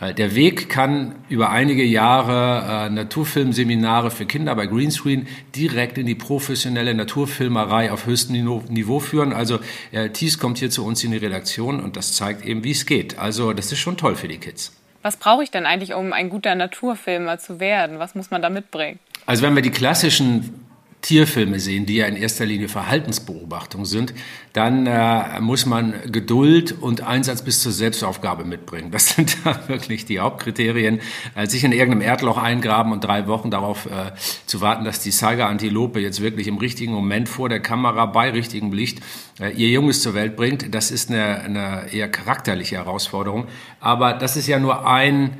äh, 0.00 0.12
der 0.12 0.34
Weg 0.34 0.68
kann 0.68 1.14
über 1.28 1.50
einige 1.50 1.84
Jahre 1.84 2.86
äh, 2.86 2.90
Naturfilmseminare 2.90 4.10
für 4.10 4.26
Kinder 4.26 4.56
bei 4.56 4.66
Greenscreen 4.66 5.28
direkt 5.54 5.98
in 5.98 6.06
die 6.06 6.16
professionelle 6.16 6.94
Naturfilmerei 6.94 7.92
auf 7.92 8.06
höchstem 8.06 8.44
Niveau 8.70 8.98
führen. 8.98 9.32
Also 9.32 9.60
äh, 9.92 10.10
Thies 10.10 10.40
kommt 10.40 10.58
hier 10.58 10.70
zu 10.70 10.84
uns 10.84 11.04
in 11.04 11.12
die 11.12 11.18
Redaktion 11.18 11.78
und 11.78 11.96
das 11.96 12.12
zeigt 12.14 12.44
eben, 12.44 12.64
wie 12.64 12.72
es 12.72 12.86
geht. 12.86 13.18
Also 13.18 13.52
das 13.52 13.70
ist 13.70 13.78
schon 13.78 13.96
toll 13.96 14.16
für 14.16 14.26
die 14.26 14.38
Kids. 14.38 14.72
Was 15.02 15.16
brauche 15.16 15.42
ich 15.42 15.50
denn 15.50 15.66
eigentlich, 15.66 15.94
um 15.94 16.12
ein 16.12 16.30
guter 16.30 16.54
Naturfilmer 16.54 17.38
zu 17.38 17.60
werden? 17.60 17.98
Was 17.98 18.14
muss 18.14 18.30
man 18.30 18.40
da 18.40 18.50
mitbringen? 18.50 18.98
Also 19.26 19.42
wenn 19.42 19.54
wir 19.54 19.62
die 19.62 19.70
klassischen 19.70 20.66
Tierfilme 21.02 21.58
sehen, 21.58 21.84
die 21.84 21.96
ja 21.96 22.06
in 22.06 22.14
erster 22.14 22.46
Linie 22.46 22.68
Verhaltensbeobachtung 22.68 23.84
sind, 23.84 24.14
dann 24.52 24.86
äh, 24.86 25.40
muss 25.40 25.66
man 25.66 25.94
Geduld 26.06 26.72
und 26.80 27.02
Einsatz 27.02 27.42
bis 27.42 27.60
zur 27.60 27.72
Selbstaufgabe 27.72 28.44
mitbringen. 28.44 28.92
Das 28.92 29.10
sind 29.10 29.36
da 29.44 29.68
wirklich 29.68 30.04
die 30.04 30.20
Hauptkriterien. 30.20 31.00
Äh, 31.34 31.48
sich 31.48 31.64
in 31.64 31.72
irgendeinem 31.72 32.02
Erdloch 32.02 32.38
eingraben 32.38 32.92
und 32.92 33.02
drei 33.02 33.26
Wochen 33.26 33.50
darauf 33.50 33.86
äh, 33.86 34.12
zu 34.46 34.60
warten, 34.60 34.84
dass 34.84 35.00
die 35.00 35.10
Saiga-Antilope 35.10 35.98
jetzt 35.98 36.22
wirklich 36.22 36.46
im 36.46 36.58
richtigen 36.58 36.92
Moment 36.92 37.28
vor 37.28 37.48
der 37.48 37.60
Kamera 37.60 38.06
bei 38.06 38.30
richtigem 38.30 38.72
Licht 38.72 39.00
äh, 39.40 39.52
ihr 39.52 39.70
Junges 39.70 40.02
zur 40.02 40.14
Welt 40.14 40.36
bringt, 40.36 40.72
das 40.72 40.92
ist 40.92 41.10
eine, 41.10 41.40
eine 41.40 41.92
eher 41.92 42.08
charakterliche 42.08 42.76
Herausforderung. 42.76 43.48
Aber 43.80 44.12
das 44.12 44.36
ist 44.36 44.46
ja 44.46 44.60
nur 44.60 44.86
ein 44.86 45.36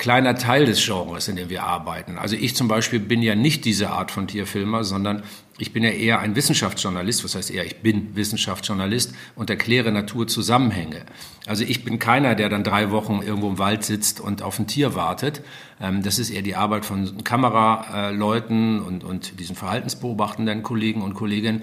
kleiner 0.00 0.34
Teil 0.34 0.64
des 0.64 0.82
Genres, 0.84 1.28
in 1.28 1.36
dem 1.36 1.50
wir 1.50 1.62
arbeiten. 1.62 2.16
Also 2.16 2.34
ich 2.34 2.56
zum 2.56 2.68
Beispiel 2.68 3.00
bin 3.00 3.20
ja 3.20 3.34
nicht 3.34 3.66
diese 3.66 3.90
Art 3.90 4.10
von 4.10 4.26
Tierfilmer, 4.26 4.82
sondern 4.82 5.22
ich 5.58 5.74
bin 5.74 5.84
ja 5.84 5.90
eher 5.90 6.20
ein 6.20 6.34
Wissenschaftsjournalist. 6.34 7.22
Was 7.22 7.34
heißt 7.34 7.50
eher, 7.50 7.66
ich 7.66 7.82
bin 7.82 8.16
Wissenschaftsjournalist 8.16 9.14
und 9.36 9.50
erkläre 9.50 9.92
Naturzusammenhänge. 9.92 11.02
Also 11.46 11.64
ich 11.64 11.84
bin 11.84 11.98
keiner, 11.98 12.34
der 12.34 12.48
dann 12.48 12.64
drei 12.64 12.90
Wochen 12.90 13.20
irgendwo 13.22 13.50
im 13.50 13.58
Wald 13.58 13.84
sitzt 13.84 14.20
und 14.20 14.40
auf 14.40 14.58
ein 14.58 14.66
Tier 14.66 14.94
wartet. 14.94 15.42
Ähm, 15.82 16.02
das 16.02 16.18
ist 16.18 16.30
eher 16.30 16.40
die 16.40 16.56
Arbeit 16.56 16.86
von 16.86 17.22
Kameraleuten 17.22 18.80
und, 18.80 19.04
und 19.04 19.38
diesen 19.38 19.54
verhaltensbeobachtenden 19.54 20.62
Kollegen 20.62 21.02
und 21.02 21.12
Kolleginnen. 21.12 21.62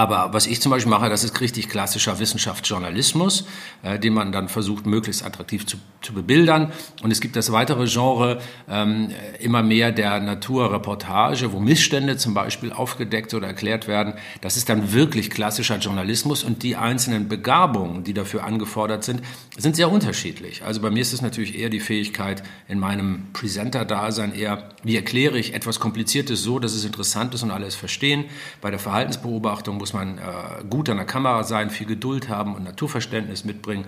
Aber 0.00 0.32
was 0.32 0.46
ich 0.46 0.62
zum 0.62 0.70
Beispiel 0.70 0.88
mache, 0.88 1.10
das 1.10 1.24
ist 1.24 1.38
richtig 1.42 1.68
klassischer 1.68 2.18
Wissenschaftsjournalismus, 2.18 3.44
äh, 3.82 3.98
den 3.98 4.14
man 4.14 4.32
dann 4.32 4.48
versucht, 4.48 4.86
möglichst 4.86 5.22
attraktiv 5.22 5.66
zu, 5.66 5.76
zu 6.00 6.14
bebildern. 6.14 6.72
Und 7.02 7.10
es 7.10 7.20
gibt 7.20 7.36
das 7.36 7.52
weitere 7.52 7.84
Genre 7.84 8.40
ähm, 8.66 9.10
immer 9.40 9.62
mehr 9.62 9.92
der 9.92 10.18
Naturreportage, 10.20 11.52
wo 11.52 11.60
Missstände 11.60 12.16
zum 12.16 12.32
Beispiel 12.32 12.72
aufgedeckt 12.72 13.34
oder 13.34 13.48
erklärt 13.48 13.88
werden. 13.88 14.14
Das 14.40 14.56
ist 14.56 14.70
dann 14.70 14.94
wirklich 14.94 15.28
klassischer 15.28 15.76
Journalismus 15.76 16.44
und 16.44 16.62
die 16.62 16.76
einzelnen 16.76 17.28
Begabungen, 17.28 18.02
die 18.02 18.14
dafür 18.14 18.44
angefordert 18.44 19.04
sind, 19.04 19.20
sind 19.58 19.76
sehr 19.76 19.92
unterschiedlich. 19.92 20.64
Also 20.64 20.80
bei 20.80 20.90
mir 20.90 21.02
ist 21.02 21.12
es 21.12 21.20
natürlich 21.20 21.58
eher 21.58 21.68
die 21.68 21.80
Fähigkeit 21.80 22.42
in 22.68 22.78
meinem 22.78 23.26
Presenter-Dasein 23.34 24.32
eher, 24.32 24.70
wie 24.82 24.96
erkläre 24.96 25.38
ich 25.38 25.52
etwas 25.52 25.78
Kompliziertes 25.78 26.42
so, 26.42 26.58
dass 26.58 26.72
es 26.72 26.86
interessant 26.86 27.34
ist 27.34 27.42
und 27.42 27.50
alles 27.50 27.74
verstehen. 27.74 28.24
Bei 28.62 28.70
der 28.70 28.78
Verhaltensbeobachtung 28.78 29.76
muss 29.76 29.89
muss 29.90 29.94
man 29.94 30.18
äh, 30.18 30.64
gut 30.68 30.88
an 30.88 30.98
der 30.98 31.06
Kamera 31.06 31.42
sein, 31.42 31.70
viel 31.70 31.86
Geduld 31.86 32.28
haben 32.28 32.54
und 32.54 32.64
Naturverständnis 32.64 33.44
mitbringen. 33.44 33.86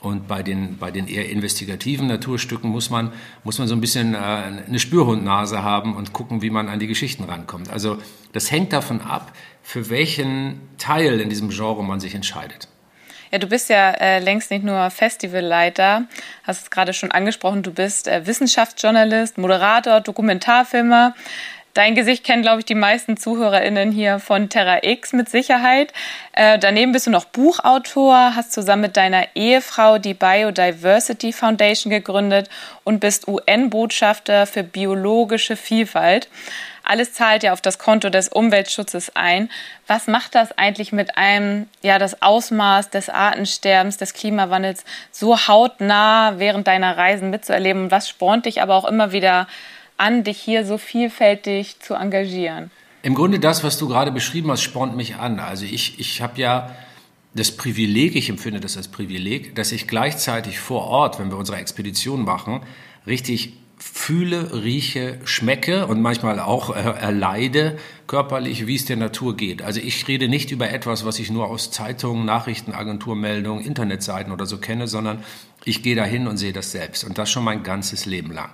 Und 0.00 0.26
bei 0.26 0.42
den, 0.42 0.78
bei 0.78 0.90
den 0.90 1.06
eher 1.06 1.30
investigativen 1.30 2.08
Naturstücken 2.08 2.68
muss 2.68 2.90
man, 2.90 3.12
muss 3.44 3.58
man 3.58 3.68
so 3.68 3.74
ein 3.74 3.80
bisschen 3.80 4.14
äh, 4.14 4.18
eine 4.18 4.78
Spürhundnase 4.78 5.62
haben 5.62 5.94
und 5.94 6.12
gucken, 6.12 6.42
wie 6.42 6.50
man 6.50 6.68
an 6.68 6.78
die 6.78 6.88
Geschichten 6.88 7.24
rankommt. 7.24 7.70
Also 7.70 7.98
das 8.32 8.50
hängt 8.50 8.72
davon 8.72 9.00
ab, 9.00 9.32
für 9.62 9.88
welchen 9.90 10.60
Teil 10.76 11.20
in 11.20 11.30
diesem 11.30 11.50
Genre 11.50 11.84
man 11.84 12.00
sich 12.00 12.14
entscheidet. 12.14 12.68
Ja, 13.30 13.38
du 13.38 13.46
bist 13.46 13.70
ja 13.70 13.92
äh, 13.92 14.18
längst 14.18 14.50
nicht 14.50 14.64
nur 14.64 14.90
Festivalleiter, 14.90 16.06
hast 16.42 16.62
es 16.64 16.70
gerade 16.70 16.92
schon 16.92 17.12
angesprochen, 17.12 17.62
du 17.62 17.72
bist 17.72 18.08
äh, 18.08 18.26
Wissenschaftsjournalist, 18.26 19.38
Moderator, 19.38 20.00
Dokumentarfilmer. 20.00 21.14
Dein 21.74 21.96
Gesicht 21.96 22.22
kennen, 22.22 22.42
glaube 22.42 22.60
ich, 22.60 22.66
die 22.66 22.76
meisten 22.76 23.16
ZuhörerInnen 23.16 23.90
hier 23.90 24.20
von 24.20 24.48
Terra 24.48 24.84
X 24.84 25.12
mit 25.12 25.28
Sicherheit. 25.28 25.92
Äh, 26.32 26.56
daneben 26.56 26.92
bist 26.92 27.08
du 27.08 27.10
noch 27.10 27.24
Buchautor, 27.24 28.36
hast 28.36 28.52
zusammen 28.52 28.82
mit 28.82 28.96
deiner 28.96 29.26
Ehefrau 29.34 29.98
die 29.98 30.14
Biodiversity 30.14 31.32
Foundation 31.32 31.90
gegründet 31.90 32.48
und 32.84 33.00
bist 33.00 33.26
UN-Botschafter 33.26 34.46
für 34.46 34.62
biologische 34.62 35.56
Vielfalt. 35.56 36.28
Alles 36.84 37.12
zahlt 37.12 37.42
ja 37.42 37.52
auf 37.52 37.60
das 37.60 37.78
Konto 37.78 38.08
des 38.08 38.28
Umweltschutzes 38.28 39.16
ein. 39.16 39.50
Was 39.88 40.06
macht 40.06 40.36
das 40.36 40.56
eigentlich 40.56 40.92
mit 40.92 41.16
einem, 41.16 41.66
ja, 41.82 41.98
das 41.98 42.22
Ausmaß 42.22 42.90
des 42.90 43.08
Artensterbens, 43.08 43.96
des 43.96 44.14
Klimawandels 44.14 44.84
so 45.10 45.48
hautnah 45.48 46.34
während 46.36 46.68
deiner 46.68 46.96
Reisen 46.96 47.30
mitzuerleben? 47.30 47.84
Und 47.84 47.90
was 47.90 48.08
spornt 48.08 48.46
dich 48.46 48.62
aber 48.62 48.76
auch 48.76 48.84
immer 48.84 49.10
wieder 49.10 49.48
an, 49.96 50.24
dich 50.24 50.38
hier 50.38 50.64
so 50.64 50.78
vielfältig 50.78 51.80
zu 51.80 51.94
engagieren? 51.94 52.70
Im 53.02 53.14
Grunde 53.14 53.38
das, 53.38 53.62
was 53.62 53.78
du 53.78 53.88
gerade 53.88 54.10
beschrieben 54.12 54.50
hast, 54.50 54.62
spornt 54.62 54.96
mich 54.96 55.16
an. 55.16 55.38
Also 55.38 55.66
ich, 55.66 56.00
ich 56.00 56.22
habe 56.22 56.40
ja 56.40 56.74
das 57.34 57.52
Privileg, 57.52 58.16
ich 58.16 58.30
empfinde 58.30 58.60
das 58.60 58.76
als 58.76 58.88
Privileg, 58.88 59.54
dass 59.56 59.72
ich 59.72 59.86
gleichzeitig 59.86 60.58
vor 60.58 60.84
Ort, 60.84 61.18
wenn 61.18 61.30
wir 61.30 61.36
unsere 61.36 61.58
Expedition 61.58 62.24
machen, 62.24 62.60
richtig 63.06 63.54
fühle, 63.76 64.64
rieche, 64.64 65.18
schmecke 65.24 65.86
und 65.86 66.00
manchmal 66.00 66.40
auch 66.40 66.74
äh, 66.74 66.80
erleide 66.80 67.76
körperlich, 68.06 68.66
wie 68.66 68.76
es 68.76 68.86
der 68.86 68.96
Natur 68.96 69.36
geht. 69.36 69.62
Also 69.62 69.80
ich 69.80 70.06
rede 70.08 70.28
nicht 70.28 70.52
über 70.52 70.70
etwas, 70.70 71.04
was 71.04 71.18
ich 71.18 71.30
nur 71.30 71.48
aus 71.48 71.70
Zeitungen, 71.70 72.24
Nachrichtenagenturmeldungen, 72.24 73.64
Internetseiten 73.64 74.32
oder 74.32 74.46
so 74.46 74.58
kenne, 74.58 74.86
sondern 74.86 75.22
ich 75.64 75.82
gehe 75.82 75.96
dahin 75.96 76.28
und 76.28 76.36
sehe 76.36 76.52
das 76.52 76.70
selbst 76.70 77.04
und 77.04 77.18
das 77.18 77.30
schon 77.30 77.44
mein 77.44 77.62
ganzes 77.62 78.06
Leben 78.06 78.32
lang. 78.32 78.50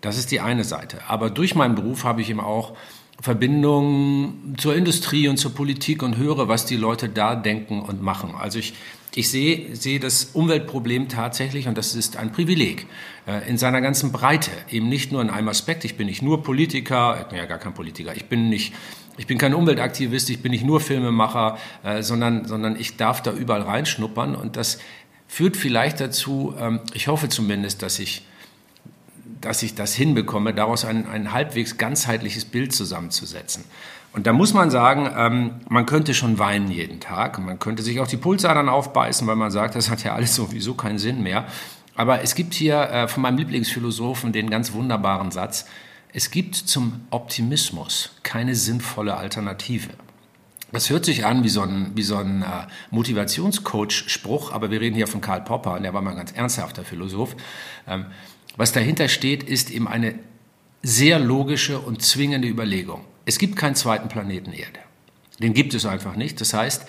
Das 0.00 0.16
ist 0.16 0.30
die 0.30 0.40
eine 0.40 0.64
Seite. 0.64 0.98
Aber 1.08 1.30
durch 1.30 1.54
meinen 1.54 1.74
Beruf 1.74 2.04
habe 2.04 2.20
ich 2.20 2.30
eben 2.30 2.40
auch 2.40 2.74
Verbindungen 3.20 4.54
zur 4.58 4.76
Industrie 4.76 5.28
und 5.28 5.38
zur 5.38 5.54
Politik 5.54 6.02
und 6.02 6.16
höre, 6.16 6.46
was 6.46 6.66
die 6.66 6.76
Leute 6.76 7.08
da 7.08 7.34
denken 7.34 7.80
und 7.80 8.00
machen. 8.00 8.34
Also 8.38 8.60
ich, 8.60 8.74
ich 9.14 9.28
sehe, 9.28 9.74
sehe 9.74 9.98
das 9.98 10.30
Umweltproblem 10.34 11.08
tatsächlich, 11.08 11.66
und 11.66 11.76
das 11.76 11.96
ist 11.96 12.16
ein 12.16 12.30
Privileg, 12.30 12.86
äh, 13.26 13.48
in 13.48 13.58
seiner 13.58 13.80
ganzen 13.80 14.12
Breite. 14.12 14.52
Eben 14.70 14.88
nicht 14.88 15.10
nur 15.10 15.20
in 15.20 15.30
einem 15.30 15.48
Aspekt. 15.48 15.84
Ich 15.84 15.96
bin 15.96 16.06
nicht 16.06 16.22
nur 16.22 16.44
Politiker, 16.44 17.18
ich 17.20 17.26
bin 17.26 17.38
ja 17.38 17.46
gar 17.46 17.58
kein 17.58 17.74
Politiker. 17.74 18.14
Ich 18.14 18.26
bin 18.26 18.48
nicht, 18.48 18.72
ich 19.16 19.26
bin 19.26 19.36
kein 19.36 19.52
Umweltaktivist, 19.52 20.30
ich 20.30 20.40
bin 20.40 20.52
nicht 20.52 20.64
nur 20.64 20.80
Filmemacher, 20.80 21.58
äh, 21.82 22.02
sondern, 22.02 22.44
sondern 22.44 22.78
ich 22.78 22.96
darf 22.96 23.20
da 23.20 23.32
überall 23.32 23.62
reinschnuppern. 23.62 24.36
Und 24.36 24.54
das 24.54 24.78
führt 25.26 25.56
vielleicht 25.56 25.98
dazu, 25.98 26.54
ähm, 26.56 26.80
ich 26.94 27.08
hoffe 27.08 27.28
zumindest, 27.28 27.82
dass 27.82 27.98
ich 27.98 28.22
dass 29.40 29.62
ich 29.62 29.74
das 29.74 29.94
hinbekomme, 29.94 30.54
daraus 30.54 30.84
ein, 30.84 31.08
ein 31.08 31.32
halbwegs 31.32 31.78
ganzheitliches 31.78 32.44
Bild 32.44 32.74
zusammenzusetzen. 32.74 33.64
Und 34.12 34.26
da 34.26 34.32
muss 34.32 34.54
man 34.54 34.70
sagen, 34.70 35.10
ähm, 35.16 35.60
man 35.68 35.86
könnte 35.86 36.14
schon 36.14 36.38
weinen 36.38 36.70
jeden 36.70 36.98
Tag. 36.98 37.38
Man 37.38 37.58
könnte 37.58 37.82
sich 37.82 38.00
auch 38.00 38.06
die 38.06 38.16
Pulsadern 38.16 38.68
aufbeißen, 38.68 39.26
weil 39.26 39.36
man 39.36 39.50
sagt, 39.50 39.74
das 39.74 39.90
hat 39.90 40.02
ja 40.02 40.14
alles 40.14 40.34
sowieso 40.34 40.74
keinen 40.74 40.98
Sinn 40.98 41.22
mehr. 41.22 41.46
Aber 41.94 42.22
es 42.22 42.34
gibt 42.34 42.54
hier 42.54 42.80
äh, 42.80 43.08
von 43.08 43.22
meinem 43.22 43.38
Lieblingsphilosophen 43.38 44.32
den 44.32 44.50
ganz 44.50 44.72
wunderbaren 44.72 45.30
Satz, 45.30 45.66
es 46.12 46.30
gibt 46.30 46.54
zum 46.54 47.02
Optimismus 47.10 48.12
keine 48.22 48.54
sinnvolle 48.54 49.16
Alternative. 49.16 49.90
Das 50.72 50.90
hört 50.90 51.04
sich 51.04 51.24
an 51.24 51.44
wie 51.44 51.48
so 51.48 51.62
ein, 51.62 51.92
wie 51.94 52.02
so 52.02 52.16
ein 52.16 52.42
äh, 52.42 52.46
Motivationscoach-Spruch, 52.90 54.52
aber 54.52 54.70
wir 54.70 54.80
reden 54.80 54.96
hier 54.96 55.06
von 55.06 55.20
Karl 55.20 55.42
Popper, 55.42 55.80
der 55.80 55.94
war 55.94 56.02
mal 56.02 56.10
ein 56.10 56.16
ganz 56.16 56.32
ernsthafter 56.32 56.84
Philosoph. 56.84 57.36
Ähm, 57.86 58.06
was 58.58 58.72
dahinter 58.72 59.08
steht, 59.08 59.44
ist 59.44 59.70
eben 59.70 59.86
eine 59.86 60.18
sehr 60.82 61.20
logische 61.20 61.78
und 61.78 62.02
zwingende 62.02 62.48
Überlegung. 62.48 63.04
Es 63.24 63.38
gibt 63.38 63.56
keinen 63.56 63.76
zweiten 63.76 64.08
Planeten 64.08 64.52
Erde. 64.52 64.80
Den 65.38 65.54
gibt 65.54 65.74
es 65.74 65.86
einfach 65.86 66.16
nicht. 66.16 66.40
Das 66.40 66.52
heißt, 66.52 66.84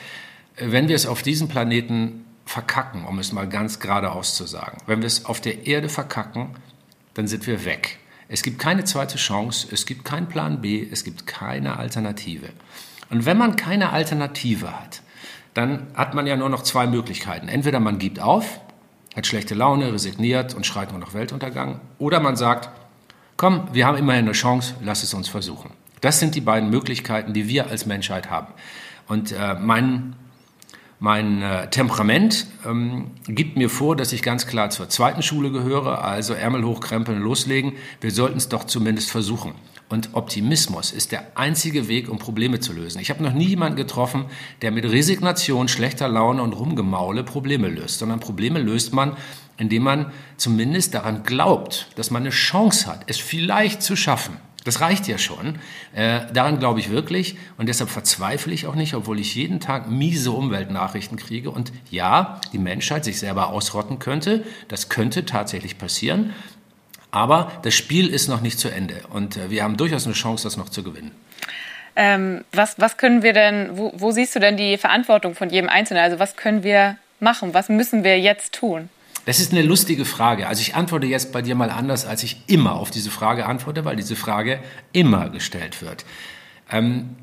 wenn 0.58 0.88
wir 0.88 0.96
es 0.96 1.06
auf 1.06 1.22
diesem 1.22 1.48
Planeten 1.48 2.26
verkacken, 2.46 3.06
um 3.06 3.20
es 3.20 3.32
mal 3.32 3.48
ganz 3.48 3.80
geradeaus 3.80 4.36
zu 4.36 4.48
sagen, 4.48 4.80
wenn 4.88 5.02
wir 5.02 5.06
es 5.06 5.26
auf 5.26 5.42
der 5.42 5.68
Erde 5.68 5.90
verkacken, 5.90 6.56
dann 7.14 7.28
sind 7.28 7.46
wir 7.46 7.64
weg. 7.66 8.00
Es 8.28 8.42
gibt 8.42 8.58
keine 8.58 8.84
zweite 8.84 9.18
Chance, 9.18 9.68
es 9.72 9.86
gibt 9.86 10.06
keinen 10.06 10.28
Plan 10.28 10.62
B, 10.62 10.88
es 10.92 11.04
gibt 11.04 11.28
keine 11.28 11.78
Alternative. 11.78 12.50
Und 13.12 13.26
wenn 13.28 13.38
man 13.38 13.56
keine 13.56 13.92
Alternative 13.92 14.80
hat, 14.80 15.04
dann 15.54 15.88
hat 15.94 16.16
man 16.16 16.26
ja 16.26 16.36
nur 16.36 16.50
noch 16.50 16.64
zwei 16.64 16.88
Möglichkeiten. 16.88 17.48
Entweder 17.48 17.80
man 17.80 18.00
gibt 18.00 18.20
auf 18.20 18.60
hat 19.16 19.28
schlechte 19.28 19.56
Laune, 19.56 19.92
resigniert 19.92 20.54
und 20.54 20.66
schreit 20.66 20.92
nur 20.92 21.00
nach 21.00 21.13
Weltuntergang. 21.13 21.82
Oder 21.98 22.20
man 22.20 22.36
sagt, 22.36 22.70
komm, 23.38 23.68
wir 23.74 23.86
haben 23.86 23.98
immerhin 23.98 24.25
eine 24.25 24.34
Chance, 24.34 24.75
lass 24.84 25.04
es 25.04 25.13
uns 25.13 25.28
versuchen. 25.28 25.72
Das 26.01 26.20
sind 26.20 26.36
die 26.36 26.42
beiden 26.42 26.70
Möglichkeiten, 26.70 27.34
die 27.34 27.48
wir 27.48 27.68
als 27.68 27.86
Menschheit 27.86 28.30
haben. 28.30 28.48
Und 29.08 29.32
äh, 29.32 29.56
mein, 29.56 30.16
mein 31.00 31.42
äh, 31.42 31.70
Temperament 31.70 32.48
ähm, 32.66 33.12
gibt 33.28 33.58
mir 33.58 33.70
vor, 33.70 33.96
dass 33.96 34.13
ich 34.13 34.22
ganz 34.22 34.48
klar 34.48 34.70
zur 34.70 34.88
zweiten 34.89 35.22
Schule 35.22 35.51
gehöre, 35.51 36.04
also 36.04 36.34
Ärmel 36.34 36.63
hochkrempeln, 36.63 37.20
loslegen. 37.20 37.74
Wir 38.01 38.12
sollten 38.12 38.38
es 38.38 38.50
doch 38.50 38.66
zumindest 38.66 39.10
versuchen. 39.10 39.54
Und 39.89 40.10
Optimismus 40.13 40.91
ist 40.91 41.12
der 41.12 41.36
einzige 41.36 41.88
Weg, 41.88 42.10
um 42.10 42.19
Probleme 42.19 42.60
zu 42.60 42.74
lösen. 42.74 43.01
Ich 43.01 43.10
habe 43.10 43.24
noch 43.24 43.34
nie 43.34 43.48
jemanden 43.48 43.75
getroffen, 43.75 44.25
der 44.62 44.72
mit 44.72 44.86
Resignation, 44.86 45.67
schlechter 45.67 46.08
Laune 46.08 46.43
und 46.43 46.53
Rumgemaule 46.53 47.24
Probleme 47.24 47.67
löst, 47.67 47.98
sondern 47.98 48.19
Probleme 48.19 48.60
löst 48.60 48.93
man, 48.93 49.17
indem 49.58 49.84
man 49.84 50.12
zumindest 50.38 50.93
daran 50.93 51.24
glaubt, 51.24 51.88
dass 51.96 52.12
man 52.12 52.22
eine 52.22 52.29
Chance 52.29 52.86
hat, 52.88 53.03
es 53.08 53.17
vielleicht 53.17 53.81
zu 53.81 53.96
schaffen. 53.96 54.38
Das 54.63 54.81
reicht 54.81 55.08
ja 55.08 55.17
schon. 55.17 55.55
Äh, 55.93 56.31
daran 56.34 56.60
glaube 56.60 56.79
ich 56.79 56.89
wirklich 56.89 57.38
und 57.58 57.67
deshalb 57.67 57.89
verzweifle 57.89 58.53
ich 58.53 58.67
auch 58.67 58.75
nicht, 58.75 58.93
obwohl 58.93 59.19
ich 59.19 59.34
jeden 59.34 59.60
Tag 59.60 59.89
miese 59.89 60.31
Umweltnachrichten 60.31 61.17
kriege. 61.17 61.50
Und 61.50 61.72
ja, 61.89 62.39
die 62.53 62.60
Menschheit 62.60 63.05
sich 63.05 63.19
selber 63.19 63.50
ausrotten 63.50 64.00
könnte. 64.00 64.43
Das 64.67 64.89
könnte 64.89 65.25
tatsächlich 65.25 65.77
passieren. 65.77 66.34
Aber 67.12 67.51
das 67.63 67.74
Spiel 67.74 68.08
ist 68.08 68.28
noch 68.28 68.42
nicht 68.42 68.60
zu 68.60 68.70
Ende 68.70 69.01
und 69.10 69.38
äh, 69.38 69.50
wir 69.50 69.63
haben 69.63 69.78
durchaus 69.78 70.06
eine 70.06 70.13
Chance, 70.13 70.44
das 70.44 70.58
noch 70.58 70.70
zu 70.70 70.84
gewinnen. 70.84 71.12
Ähm, 71.96 72.46
was, 72.54 72.80
was 72.80 72.98
können 72.98 73.24
wir 73.24 73.34
denn, 73.34 73.78
wo, 73.78 73.92
wo 73.96 74.12
siehst 74.12 74.36
du 74.36 74.39
denn 74.39 74.58
die 74.58 74.78
Verantwortung 74.78 75.36
von 75.36 75.50
jedem 75.50 75.70
Einzelnen? 75.70 76.04
Also 76.04 76.20
was 76.20 76.36
können 76.36 76.63
wir 76.63 76.98
machen? 77.20 77.54
Was 77.54 77.68
müssen 77.70 78.04
wir 78.04 78.20
jetzt 78.20 78.54
tun? 78.54 78.89
Das 79.25 79.39
ist 79.39 79.51
eine 79.51 79.63
lustige 79.63 80.06
Frage. 80.06 80.48
Also 80.48 80.62
ich 80.62 80.75
antworte 80.75 81.08
jetzt 81.08 81.32
bei 81.32 81.42
dir 81.42 81.56
mal 81.56 81.70
anders, 81.70 82.06
als 82.06 82.24
ich 82.24 82.42
immer 82.48 82.74
auf 82.74 82.89
diese 82.89 83.12
Frage 83.12 83.46
antworte, 83.46 83.86
weil 83.86 83.96
diese 83.96 84.16
Frage 84.16 84.60
immer 84.94 85.30
gestellt 85.30 85.82
wird. 85.82 86.06
Ähm, 86.72 87.16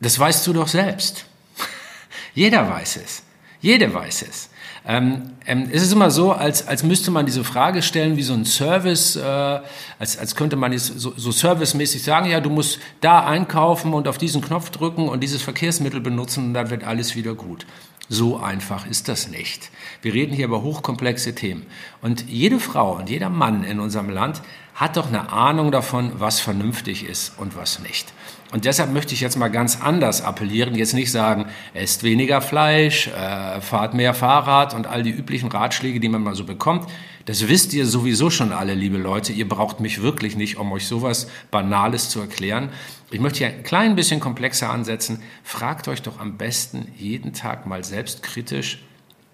das 0.00 0.18
weißt 0.18 0.46
du 0.46 0.52
doch 0.52 0.68
selbst. 0.68 1.24
Jeder 2.34 2.68
weiß 2.68 2.96
es. 2.96 3.22
Jeder 3.60 3.94
weiß 3.94 4.22
es. 4.22 4.50
Ähm, 4.86 5.30
ähm, 5.46 5.68
es 5.72 5.82
ist 5.82 5.92
immer 5.92 6.10
so, 6.10 6.32
als, 6.32 6.66
als 6.66 6.82
müsste 6.82 7.10
man 7.10 7.24
diese 7.24 7.44
Frage 7.44 7.82
stellen 7.82 8.16
wie 8.16 8.22
so 8.22 8.34
ein 8.34 8.44
Service, 8.44 9.16
äh, 9.16 9.60
als, 9.98 10.18
als 10.18 10.34
könnte 10.34 10.56
man 10.56 10.72
es 10.72 10.86
so, 10.86 11.12
so 11.16 11.30
servicemäßig 11.30 12.02
sagen, 12.02 12.28
ja, 12.28 12.40
du 12.40 12.50
musst 12.50 12.80
da 13.00 13.24
einkaufen 13.24 13.94
und 13.94 14.08
auf 14.08 14.18
diesen 14.18 14.42
Knopf 14.42 14.70
drücken 14.70 15.08
und 15.08 15.20
dieses 15.20 15.42
Verkehrsmittel 15.42 16.00
benutzen 16.00 16.46
und 16.46 16.54
dann 16.54 16.70
wird 16.70 16.84
alles 16.84 17.14
wieder 17.14 17.34
gut. 17.34 17.64
So 18.08 18.38
einfach 18.38 18.86
ist 18.86 19.08
das 19.08 19.28
nicht. 19.28 19.70
Wir 20.02 20.12
reden 20.12 20.34
hier 20.34 20.46
über 20.46 20.62
hochkomplexe 20.62 21.34
Themen. 21.34 21.64
Und 22.02 22.28
jede 22.28 22.58
Frau 22.58 22.96
und 22.96 23.08
jeder 23.08 23.30
Mann 23.30 23.64
in 23.64 23.80
unserem 23.80 24.10
Land 24.10 24.42
hat 24.74 24.96
doch 24.96 25.08
eine 25.08 25.30
Ahnung 25.30 25.70
davon, 25.70 26.12
was 26.16 26.40
vernünftig 26.40 27.04
ist 27.04 27.38
und 27.38 27.56
was 27.56 27.80
nicht. 27.80 28.12
Und 28.52 28.66
deshalb 28.66 28.92
möchte 28.92 29.14
ich 29.14 29.22
jetzt 29.22 29.36
mal 29.36 29.48
ganz 29.48 29.80
anders 29.80 30.20
appellieren, 30.22 30.74
jetzt 30.74 30.92
nicht 30.92 31.10
sagen, 31.10 31.46
esst 31.72 32.02
weniger 32.02 32.42
Fleisch, 32.42 33.06
äh, 33.08 33.60
fahrt 33.62 33.94
mehr 33.94 34.12
Fahrrad 34.12 34.74
und 34.74 34.86
all 34.86 35.02
die 35.02 35.10
üblichen 35.10 35.50
Ratschläge, 35.50 36.00
die 36.00 36.08
man 36.08 36.22
mal 36.22 36.34
so 36.34 36.44
bekommt. 36.44 36.86
Das 37.24 37.48
wisst 37.48 37.72
ihr 37.72 37.86
sowieso 37.86 38.28
schon 38.28 38.52
alle, 38.52 38.74
liebe 38.74 38.98
Leute. 38.98 39.32
Ihr 39.32 39.48
braucht 39.48 39.80
mich 39.80 40.02
wirklich 40.02 40.36
nicht, 40.36 40.58
um 40.58 40.70
euch 40.72 40.86
sowas 40.86 41.28
Banales 41.50 42.10
zu 42.10 42.20
erklären. 42.20 42.70
Ich 43.10 43.20
möchte 43.20 43.38
hier 43.38 43.48
ein 43.48 43.62
klein 43.62 43.96
bisschen 43.96 44.20
komplexer 44.20 44.68
ansetzen. 44.68 45.22
Fragt 45.44 45.88
euch 45.88 46.02
doch 46.02 46.20
am 46.20 46.36
besten 46.36 46.92
jeden 46.98 47.32
Tag 47.32 47.66
mal 47.66 47.84
selbstkritisch, 47.84 48.82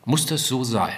muss 0.04 0.26
das 0.26 0.47
so 0.47 0.64
sein, 0.64 0.92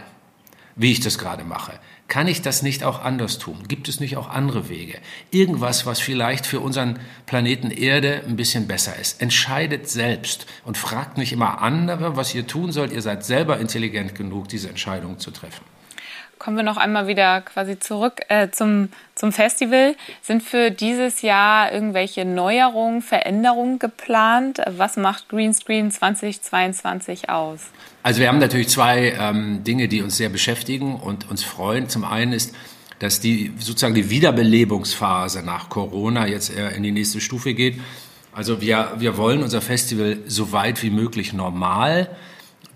wie 0.76 0.92
ich 0.92 1.00
das 1.00 1.18
gerade 1.18 1.44
mache? 1.44 1.72
Kann 2.08 2.26
ich 2.26 2.42
das 2.42 2.62
nicht 2.62 2.82
auch 2.82 3.04
anders 3.04 3.38
tun? 3.38 3.68
Gibt 3.68 3.88
es 3.88 4.00
nicht 4.00 4.16
auch 4.16 4.28
andere 4.28 4.68
Wege? 4.68 4.98
Irgendwas, 5.30 5.86
was 5.86 6.00
vielleicht 6.00 6.44
für 6.44 6.60
unseren 6.60 6.98
Planeten 7.26 7.70
Erde 7.70 8.22
ein 8.26 8.36
bisschen 8.36 8.66
besser 8.66 8.96
ist. 8.96 9.22
Entscheidet 9.22 9.88
selbst 9.88 10.46
und 10.64 10.76
fragt 10.76 11.18
nicht 11.18 11.32
immer 11.32 11.62
andere, 11.62 12.16
was 12.16 12.34
ihr 12.34 12.46
tun 12.46 12.72
sollt. 12.72 12.92
Ihr 12.92 13.02
seid 13.02 13.24
selber 13.24 13.58
intelligent 13.58 14.14
genug, 14.14 14.48
diese 14.48 14.68
Entscheidung 14.68 15.18
zu 15.20 15.30
treffen. 15.30 15.64
Kommen 16.40 16.56
wir 16.56 16.64
noch 16.64 16.78
einmal 16.78 17.06
wieder 17.06 17.42
quasi 17.42 17.78
zurück 17.78 18.22
äh, 18.28 18.48
zum, 18.48 18.88
zum 19.14 19.30
Festival. 19.30 19.94
Sind 20.22 20.42
für 20.42 20.70
dieses 20.70 21.20
Jahr 21.20 21.70
irgendwelche 21.70 22.24
Neuerungen, 22.24 23.02
Veränderungen 23.02 23.78
geplant? 23.78 24.62
Was 24.66 24.96
macht 24.96 25.28
Greenscreen 25.28 25.90
2022 25.90 27.28
aus? 27.28 27.70
Also 28.02 28.21
wir 28.21 28.28
haben 28.28 28.38
natürlich 28.38 28.69
zwei 28.69 29.14
ähm, 29.19 29.62
Dinge, 29.64 29.88
die 29.88 30.00
uns 30.00 30.16
sehr 30.16 30.30
beschäftigen 30.30 30.97
und 30.97 31.30
uns 31.30 31.45
freuen. 31.45 31.88
Zum 31.88 32.04
einen 32.04 32.33
ist, 32.33 32.54
dass 32.99 33.21
die 33.21 33.52
sozusagen 33.59 33.95
die 33.95 34.11
Wiederbelebungsphase 34.11 35.42
nach 35.42 35.69
Corona 35.69 36.26
jetzt 36.26 36.50
in 36.50 36.83
die 36.83 36.92
nächste 36.92 37.21
Stufe 37.21 37.54
geht. 37.54 37.78
Also 38.33 38.61
wir, 38.61 38.92
wir 38.99 39.16
wollen 39.16 39.42
unser 39.42 39.61
Festival 39.61 40.19
so 40.26 40.52
weit 40.52 40.83
wie 40.83 40.90
möglich 40.90 41.33
normal 41.33 42.09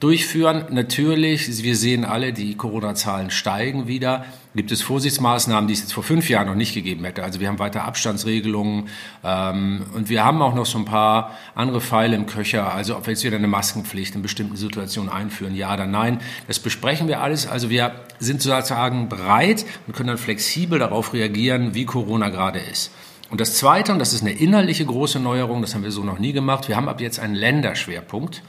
durchführen. 0.05 0.67
Natürlich, 0.69 1.63
wir 1.63 1.75
sehen 1.75 2.05
alle, 2.05 2.35
die 2.35 2.57
Corona-Zahlen 2.57 3.31
steigen 3.31 3.89
wieder. 3.89 4.27
Gibt 4.55 4.71
es 4.71 4.83
Vorsichtsmaßnahmen, 4.83 5.67
die 5.67 5.73
es 5.73 5.81
jetzt 5.81 5.95
vor 5.95 6.03
fünf 6.03 6.29
Jahren 6.29 6.47
noch 6.47 6.55
nicht 6.55 6.75
gegeben 6.75 7.07
hätte? 7.07 7.25
Also 7.25 7.41
wir 7.41 7.49
haben 7.49 7.59
weiter 7.59 7.87
Abstandsregelungen 7.87 8.91
ähm, 9.25 9.87
und 9.95 10.11
wir 10.11 10.23
haben 10.23 10.43
auch 10.43 10.55
noch 10.55 10.67
so 10.67 10.77
ein 10.77 10.85
paar 10.85 11.31
andere 11.55 11.81
Pfeile 11.81 12.17
im 12.17 12.27
Köcher. 12.27 12.75
Also 12.75 12.99
ob 12.99 13.07
wir 13.07 13.15
jetzt 13.15 13.25
wieder 13.25 13.39
eine 13.39 13.49
Maskenpflicht 13.49 14.15
in 14.15 14.21
bestimmten 14.21 14.57
Situationen 14.57 15.11
einführen, 15.11 15.57
ja 15.57 15.73
oder 15.73 15.87
nein. 15.87 16.21
Das 16.49 16.59
besprechen 16.59 17.09
wir 17.09 17.23
alles. 17.23 17.47
Also 17.47 17.71
wir 17.71 17.93
sind 18.19 18.43
sozusagen 18.43 19.09
bereit 19.09 19.65
und 19.87 19.97
können 19.97 20.09
dann 20.09 20.19
flexibel 20.19 20.79
darauf 20.79 21.15
reagieren, 21.15 21.75
wie 21.75 21.87
Corona 21.87 22.29
gerade 22.29 22.59
ist. 22.59 22.91
Und 23.31 23.41
das 23.41 23.55
Zweite, 23.55 23.91
und 23.91 23.99
das 23.99 24.13
ist 24.13 24.21
eine 24.21 24.33
innerliche 24.33 24.85
große 24.85 25.19
Neuerung, 25.19 25.63
das 25.63 25.75
haben 25.75 25.83
wir 25.83 25.91
so 25.91 26.05
noch 26.05 26.19
nie 26.19 26.33
gemacht, 26.33 26.69
wir 26.69 26.77
haben 26.77 26.89
ab 26.89 27.01
jetzt 27.01 27.19
einen 27.19 27.35
Länderschwerpunkt. 27.35 28.43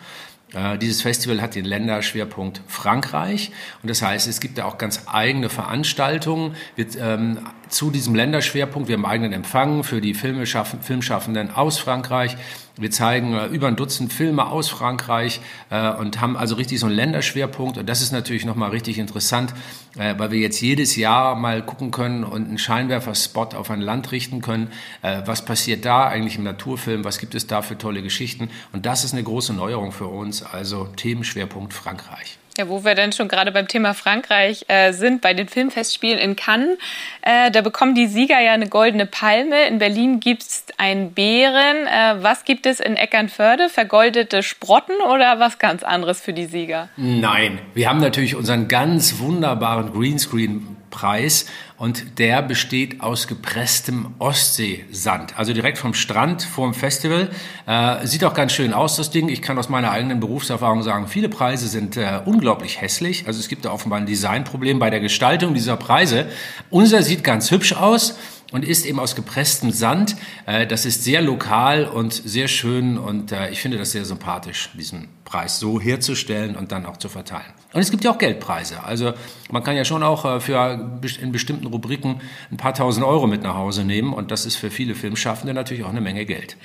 Äh, 0.55 0.77
dieses 0.77 1.01
Festival 1.01 1.41
hat 1.41 1.55
den 1.55 1.65
Länderschwerpunkt 1.65 2.61
Frankreich. 2.67 3.51
Und 3.83 3.89
das 3.89 4.01
heißt, 4.01 4.27
es 4.27 4.39
gibt 4.39 4.57
da 4.57 4.65
auch 4.65 4.77
ganz 4.77 5.03
eigene 5.05 5.49
Veranstaltungen. 5.49 6.55
Wird, 6.75 6.97
ähm, 6.99 7.39
zu 7.69 7.91
diesem 7.91 8.15
Länderschwerpunkt. 8.15 8.87
Wir 8.87 8.97
haben 8.97 9.05
eigenen 9.05 9.33
Empfang 9.33 9.83
für 9.83 10.01
die 10.01 10.13
Filmschaffenden 10.13 11.51
aus 11.51 11.77
Frankreich. 11.77 12.37
Wir 12.77 12.91
zeigen 12.91 13.33
äh, 13.33 13.47
über 13.47 13.67
ein 13.67 13.77
Dutzend 13.77 14.11
Filme 14.11 14.47
aus 14.47 14.69
Frankreich 14.69 15.39
äh, 15.69 15.91
und 15.91 16.19
haben 16.19 16.35
also 16.35 16.55
richtig 16.55 16.79
so 16.79 16.87
einen 16.87 16.95
Länderschwerpunkt. 16.95 17.77
Und 17.77 17.87
das 17.87 18.01
ist 18.01 18.11
natürlich 18.11 18.45
nochmal 18.45 18.71
richtig 18.71 18.97
interessant, 18.97 19.53
äh, 19.97 20.15
weil 20.17 20.31
wir 20.31 20.39
jetzt 20.39 20.59
jedes 20.61 20.95
Jahr 20.95 21.35
mal 21.35 21.65
gucken 21.65 21.91
können 21.91 22.23
und 22.23 22.47
einen 22.47 22.57
Scheinwerferspot 22.57 23.55
auf 23.55 23.71
ein 23.71 23.81
Land 23.81 24.11
richten 24.11 24.41
können. 24.41 24.71
Äh, 25.01 25.21
was 25.25 25.45
passiert 25.45 25.85
da 25.85 26.07
eigentlich 26.07 26.37
im 26.37 26.43
Naturfilm? 26.43 27.05
Was 27.05 27.19
gibt 27.19 27.33
es 27.33 27.47
da 27.47 27.61
für 27.61 27.77
tolle 27.77 28.01
Geschichten? 28.01 28.49
Und 28.73 28.85
das 28.85 29.03
ist 29.03 29.13
eine 29.13 29.23
große 29.23 29.53
Neuerung 29.53 29.91
für 29.91 30.07
uns. 30.07 30.43
Also 30.43 30.85
Themenschwerpunkt 30.95 31.73
Frankreich. 31.73 32.37
Ja, 32.57 32.69
wo 32.69 32.85
wir 32.85 32.95
denn 32.95 33.11
schon 33.11 33.27
gerade 33.27 33.51
beim 33.51 33.67
Thema 33.67 33.93
Frankreich 33.93 34.65
äh, 34.69 34.93
sind, 34.93 35.21
bei 35.21 35.33
den 35.33 35.49
Filmfestspielen 35.49 36.17
in 36.17 36.37
Cannes, 36.37 36.77
äh, 37.21 37.51
da 37.51 37.59
bekommen 37.61 37.95
die 37.95 38.07
Sieger 38.07 38.39
ja 38.39 38.53
eine 38.53 38.69
goldene 38.69 39.05
Palme. 39.05 39.67
In 39.67 39.77
Berlin 39.77 40.21
gibt 40.21 40.43
es 40.43 40.63
einen 40.77 41.11
Bären. 41.11 41.85
Äh, 41.85 42.23
was 42.23 42.45
gibt 42.45 42.65
es 42.65 42.79
in 42.79 42.95
Eckernförde? 42.95 43.67
Vergoldete 43.67 44.41
Sprotten 44.41 44.95
oder 45.01 45.39
was 45.39 45.59
ganz 45.59 45.83
anderes 45.83 46.21
für 46.21 46.31
die 46.31 46.45
Sieger? 46.45 46.87
Nein, 46.95 47.59
wir 47.73 47.89
haben 47.89 47.99
natürlich 47.99 48.35
unseren 48.35 48.69
ganz 48.69 49.19
wunderbaren 49.19 49.91
Greenscreen 49.91 50.77
Preis 50.95 51.47
und 51.77 52.19
der 52.19 52.41
besteht 52.41 53.01
aus 53.01 53.27
gepresstem 53.27 54.15
Ostseesand, 54.19 55.37
also 55.37 55.53
direkt 55.53 55.77
vom 55.77 55.93
Strand 55.93 56.41
vor 56.43 56.69
dem 56.69 56.73
Festival. 56.73 57.29
Äh, 57.67 58.07
sieht 58.07 58.23
auch 58.23 58.33
ganz 58.33 58.53
schön 58.53 58.73
aus, 58.73 58.95
das 58.95 59.11
Ding. 59.11 59.27
Ich 59.27 59.41
kann 59.41 59.57
aus 59.57 59.67
meiner 59.67 59.91
eigenen 59.91 60.19
Berufserfahrung 60.19 60.83
sagen, 60.83 61.07
viele 61.07 61.27
Preise 61.27 61.67
sind 61.67 61.97
äh, 61.97 62.21
unglaublich 62.23 62.79
hässlich. 62.79 63.27
Also 63.27 63.39
es 63.39 63.49
gibt 63.49 63.65
da 63.65 63.71
offenbar 63.71 63.99
ein 63.99 64.05
Designproblem 64.05 64.79
bei 64.79 64.89
der 64.89 65.01
Gestaltung 65.01 65.53
dieser 65.53 65.75
Preise. 65.75 66.27
Unser 66.69 67.03
sieht 67.03 67.23
ganz 67.23 67.51
hübsch 67.51 67.73
aus 67.73 68.17
und 68.51 68.63
ist 68.63 68.85
eben 68.85 68.99
aus 68.99 69.15
gepresstem 69.15 69.71
Sand. 69.71 70.15
Äh, 70.45 70.67
das 70.67 70.85
ist 70.85 71.03
sehr 71.03 71.21
lokal 71.21 71.85
und 71.85 72.13
sehr 72.13 72.47
schön 72.47 72.97
und 72.97 73.33
äh, 73.33 73.49
ich 73.49 73.59
finde 73.59 73.77
das 73.77 73.91
sehr 73.91 74.05
sympathisch, 74.05 74.69
diesen 74.77 75.09
Preis 75.25 75.59
so 75.59 75.81
herzustellen 75.81 76.55
und 76.55 76.71
dann 76.71 76.85
auch 76.85 76.97
zu 76.97 77.09
verteilen. 77.09 77.53
Und 77.75 77.81
es 77.81 77.91
gibt 77.91 78.05
ja 78.05 78.11
auch 78.11 78.17
Geldpreise. 78.17 78.85
Also 78.85 79.11
man 79.51 79.61
kann 79.61 79.75
ja 79.75 79.83
schon 79.83 80.01
auch 80.01 80.23
äh, 80.23 80.39
für 80.39 80.79
in 81.21 81.31
bestimmten 81.33 81.67
Rubriken 81.67 82.21
ein 82.49 82.55
paar 82.55 82.73
tausend 82.73 83.05
Euro 83.05 83.27
mit 83.27 83.43
nach 83.43 83.55
Hause 83.55 83.83
nehmen 83.83 84.13
und 84.13 84.31
das 84.31 84.45
ist 84.45 84.55
für 84.55 84.71
viele 84.71 84.95
Filmschaffende 84.95 85.53
natürlich 85.53 85.83
auch 85.83 85.89
eine 85.89 85.99
Menge 85.99 86.23
Geld. 86.25 86.55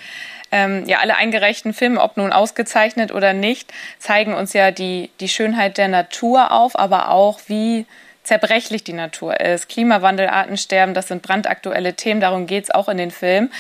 Ähm, 0.53 0.85
ja, 0.87 0.99
alle 1.01 1.17
eingereichten 1.17 1.75
Filme, 1.75 2.01
ob 2.01 2.17
nun 2.17 2.33
ausgezeichnet 2.33 3.13
oder 3.13 3.33
nicht, 3.33 3.73
zeigen 3.99 4.35
uns 4.35 4.53
ja 4.53 4.71
die, 4.71 5.11
die 5.19 5.29
Schönheit 5.29 5.79
der 5.79 5.89
Natur 5.89 6.53
auf, 6.53 6.79
aber 6.79 7.11
auch 7.11 7.41
wie 7.49 7.87
zerbrechlich 8.23 8.85
die 8.85 8.93
Natur 8.93 9.41
ist. 9.41 9.69
Klimawandel, 9.69 10.29
Artensterben, 10.29 10.95
das 10.95 11.09
sind 11.09 11.23
brandaktuelle 11.23 11.95
Themen, 11.95 12.21
darum 12.21 12.47
geht 12.47 12.65
es 12.65 12.71
auch 12.71 12.89
in 12.89 12.99
den 12.99 13.11
Filmen. 13.11 13.51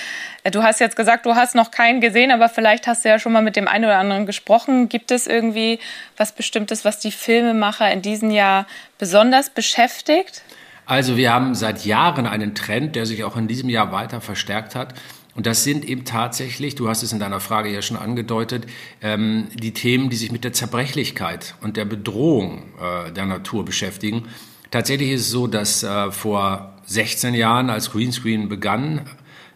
Äh, 0.45 0.51
du 0.51 0.63
hast 0.63 0.81
jetzt 0.81 0.97
gesagt, 0.97 1.27
du 1.27 1.35
hast 1.35 1.55
noch 1.55 1.71
keinen 1.71 2.01
gesehen, 2.01 2.31
aber 2.31 2.49
vielleicht 2.49 2.87
hast 2.87 3.05
du 3.05 3.09
ja 3.09 3.19
schon 3.19 3.33
mal 3.33 3.43
mit 3.43 3.57
dem 3.57 3.69
einen 3.69 3.85
oder 3.87 3.99
anderen 3.99 4.27
gesprochen. 4.27 4.89
Gibt 4.89 5.11
es 5.11 5.27
irgendwie 5.27 5.79
was 6.17 6.33
Bestimmtes, 6.33 6.85
was 6.85 6.99
die 6.99 7.13
Filmemacher 7.13 7.91
in 7.91 8.03
diesem 8.03 8.31
Jahr 8.31 8.67
besonders 8.99 9.51
beschäftigt? 9.51 10.43
Also 10.87 11.17
wir 11.17 11.33
haben 11.33 11.55
seit 11.55 11.85
Jahren 11.85 12.27
einen 12.27 12.55
Trend, 12.55 12.97
der 12.97 13.07
sich 13.07 13.25
auch 13.25 13.37
in 13.37 13.49
diesem 13.49 13.69
Jahr 13.69 13.93
weiter 13.93 14.21
verstärkt 14.21 14.75
hat. 14.75 14.95
Und 15.37 15.47
das 15.47 15.63
sind 15.63 15.85
eben 15.85 16.05
tatsächlich, 16.05 16.75
du 16.75 16.89
hast 16.89 17.03
es 17.03 17.13
in 17.13 17.21
deiner 17.21 17.41
Frage 17.41 17.71
ja 17.71 17.81
schon 17.81 17.97
angedeutet, 17.97 18.67
ähm, 19.01 19.47
die 19.55 19.73
Themen, 19.73 20.11
die 20.11 20.17
sich 20.17 20.33
mit 20.33 20.45
der 20.45 20.53
Zerbrechlichkeit 20.53 21.55
und 21.61 21.77
der 21.77 21.85
Bedrohung 21.85 22.65
äh, 22.81 23.13
der 23.13 23.27
Natur 23.27 23.65
beschäftigen. 23.65 24.29
Tatsächlich 24.71 25.11
ist 25.11 25.23
es 25.23 25.31
so, 25.31 25.47
dass 25.47 25.83
äh, 25.83 26.13
vor 26.13 26.75
16 26.87 27.35
Jahren, 27.35 27.71
als 27.71 27.91
Greenscreen 27.91 28.49
begann, 28.49 29.09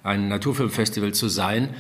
ein 0.03 0.29
Naturfilmfestival 0.29 1.13
zu 1.13 1.29
sein, 1.29 1.75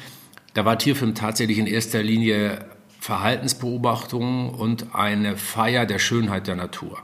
da 0.55 0.65
war 0.65 0.79
Tierfilm 0.79 1.15
tatsächlich 1.15 1.59
in 1.59 1.67
erster 1.67 2.03
Linie 2.03 2.65
Verhaltensbeobachtung 3.01 4.51
und 4.51 4.95
eine 4.95 5.37
Feier 5.37 5.85
der 5.85 5.99
Schönheit 5.99 6.47
der 6.47 6.57
Natur. 6.57 7.03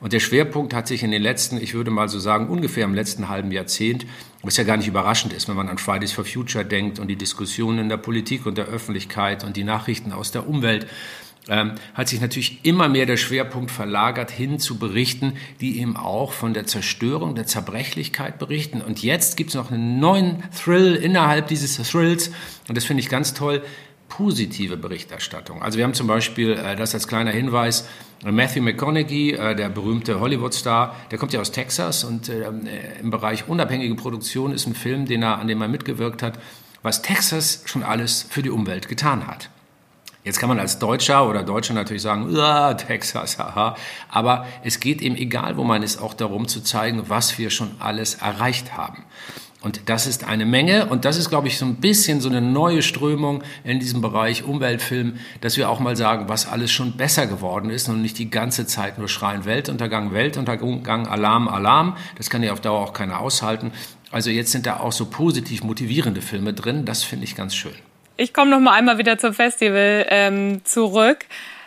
Und 0.00 0.12
der 0.12 0.20
Schwerpunkt 0.20 0.74
hat 0.74 0.86
sich 0.86 1.02
in 1.02 1.10
den 1.10 1.22
letzten, 1.22 1.56
ich 1.56 1.74
würde 1.74 1.90
mal 1.90 2.08
so 2.08 2.18
sagen, 2.18 2.48
ungefähr 2.48 2.84
im 2.84 2.94
letzten 2.94 3.28
halben 3.28 3.50
Jahrzehnt, 3.50 4.06
was 4.42 4.56
ja 4.56 4.64
gar 4.64 4.76
nicht 4.76 4.86
überraschend 4.86 5.32
ist, 5.32 5.48
wenn 5.48 5.56
man 5.56 5.68
an 5.68 5.78
Fridays 5.78 6.12
for 6.12 6.24
Future 6.24 6.64
denkt 6.64 6.98
und 6.98 7.08
die 7.08 7.16
Diskussionen 7.16 7.78
in 7.78 7.88
der 7.88 7.96
Politik 7.96 8.46
und 8.46 8.58
der 8.58 8.66
Öffentlichkeit 8.66 9.44
und 9.44 9.56
die 9.56 9.64
Nachrichten 9.64 10.12
aus 10.12 10.30
der 10.30 10.48
Umwelt, 10.48 10.86
ähm, 11.48 11.72
hat 11.94 12.08
sich 12.08 12.20
natürlich 12.20 12.64
immer 12.64 12.88
mehr 12.88 13.06
der 13.06 13.16
Schwerpunkt 13.16 13.70
verlagert 13.70 14.30
hin 14.30 14.58
zu 14.58 14.78
Berichten, 14.78 15.34
die 15.60 15.80
eben 15.80 15.96
auch 15.96 16.32
von 16.32 16.54
der 16.54 16.66
Zerstörung, 16.66 17.34
der 17.34 17.46
Zerbrechlichkeit 17.46 18.38
berichten. 18.38 18.80
Und 18.80 19.02
jetzt 19.02 19.36
gibt 19.36 19.50
es 19.50 19.56
noch 19.56 19.70
einen 19.70 20.00
neuen 20.00 20.42
Thrill 20.52 20.94
innerhalb 20.94 21.48
dieses 21.48 21.76
Thrills, 21.76 22.30
und 22.68 22.76
das 22.76 22.84
finde 22.84 23.02
ich 23.02 23.08
ganz 23.08 23.34
toll, 23.34 23.62
positive 24.08 24.76
Berichterstattung. 24.76 25.62
Also 25.62 25.78
wir 25.78 25.84
haben 25.84 25.94
zum 25.94 26.06
Beispiel, 26.06 26.52
äh, 26.52 26.76
das 26.76 26.94
als 26.94 27.08
kleiner 27.08 27.32
Hinweis, 27.32 27.88
Matthew 28.24 28.62
McConaughey, 28.62 29.32
äh, 29.32 29.56
der 29.56 29.68
berühmte 29.68 30.20
Hollywood-Star, 30.20 30.94
der 31.10 31.18
kommt 31.18 31.32
ja 31.32 31.40
aus 31.40 31.50
Texas 31.50 32.04
und 32.04 32.28
äh, 32.28 32.48
im 33.00 33.10
Bereich 33.10 33.48
unabhängige 33.48 33.94
Produktion 33.96 34.52
ist 34.52 34.66
ein 34.66 34.74
Film, 34.74 35.06
den 35.06 35.22
er, 35.22 35.38
an 35.38 35.48
dem 35.48 35.60
er 35.60 35.68
mitgewirkt 35.68 36.22
hat, 36.22 36.38
was 36.82 37.02
Texas 37.02 37.62
schon 37.64 37.82
alles 37.82 38.26
für 38.28 38.42
die 38.42 38.50
Umwelt 38.50 38.88
getan 38.88 39.26
hat. 39.26 39.50
Jetzt 40.24 40.38
kann 40.38 40.48
man 40.48 40.58
als 40.58 40.78
Deutscher 40.78 41.28
oder 41.28 41.42
Deutsche 41.42 41.74
natürlich 41.74 42.02
sagen, 42.02 42.34
Texas, 42.78 43.38
haha. 43.38 43.76
Aber 44.08 44.46
es 44.64 44.80
geht 44.80 45.02
eben, 45.02 45.16
egal 45.16 45.58
wo 45.58 45.64
man 45.64 45.82
ist, 45.82 46.00
auch 46.00 46.14
darum 46.14 46.48
zu 46.48 46.62
zeigen, 46.62 47.04
was 47.08 47.36
wir 47.36 47.50
schon 47.50 47.72
alles 47.78 48.14
erreicht 48.14 48.74
haben. 48.74 49.04
Und 49.60 49.88
das 49.88 50.06
ist 50.06 50.24
eine 50.24 50.46
Menge 50.46 50.86
und 50.86 51.04
das 51.04 51.16
ist, 51.16 51.30
glaube 51.30 51.48
ich, 51.48 51.58
so 51.58 51.64
ein 51.64 51.76
bisschen 51.76 52.20
so 52.20 52.28
eine 52.28 52.42
neue 52.42 52.82
Strömung 52.82 53.42
in 53.64 53.80
diesem 53.80 54.00
Bereich 54.02 54.44
Umweltfilm, 54.44 55.18
dass 55.40 55.56
wir 55.56 55.70
auch 55.70 55.80
mal 55.80 55.96
sagen, 55.96 56.28
was 56.28 56.46
alles 56.46 56.70
schon 56.70 56.98
besser 56.98 57.26
geworden 57.26 57.70
ist 57.70 57.88
und 57.88 58.02
nicht 58.02 58.18
die 58.18 58.30
ganze 58.30 58.66
Zeit 58.66 58.98
nur 58.98 59.08
schreien 59.08 59.46
Weltuntergang, 59.46 60.12
Weltuntergang, 60.12 61.06
Alarm, 61.06 61.48
Alarm. 61.48 61.96
Das 62.16 62.28
kann 62.28 62.42
ja 62.42 62.52
auf 62.52 62.60
Dauer 62.60 62.80
auch 62.80 62.92
keiner 62.92 63.20
aushalten. 63.20 63.72
Also 64.10 64.30
jetzt 64.30 64.52
sind 64.52 64.66
da 64.66 64.80
auch 64.80 64.92
so 64.92 65.06
positiv 65.06 65.64
motivierende 65.64 66.20
Filme 66.20 66.52
drin. 66.52 66.84
Das 66.84 67.02
finde 67.02 67.24
ich 67.24 67.34
ganz 67.34 67.54
schön. 67.54 67.72
Ich 68.16 68.32
komme 68.32 68.50
noch 68.50 68.60
mal 68.60 68.74
einmal 68.74 68.98
wieder 68.98 69.18
zum 69.18 69.34
Festival 69.34 70.06
ähm, 70.08 70.64
zurück. 70.64 71.26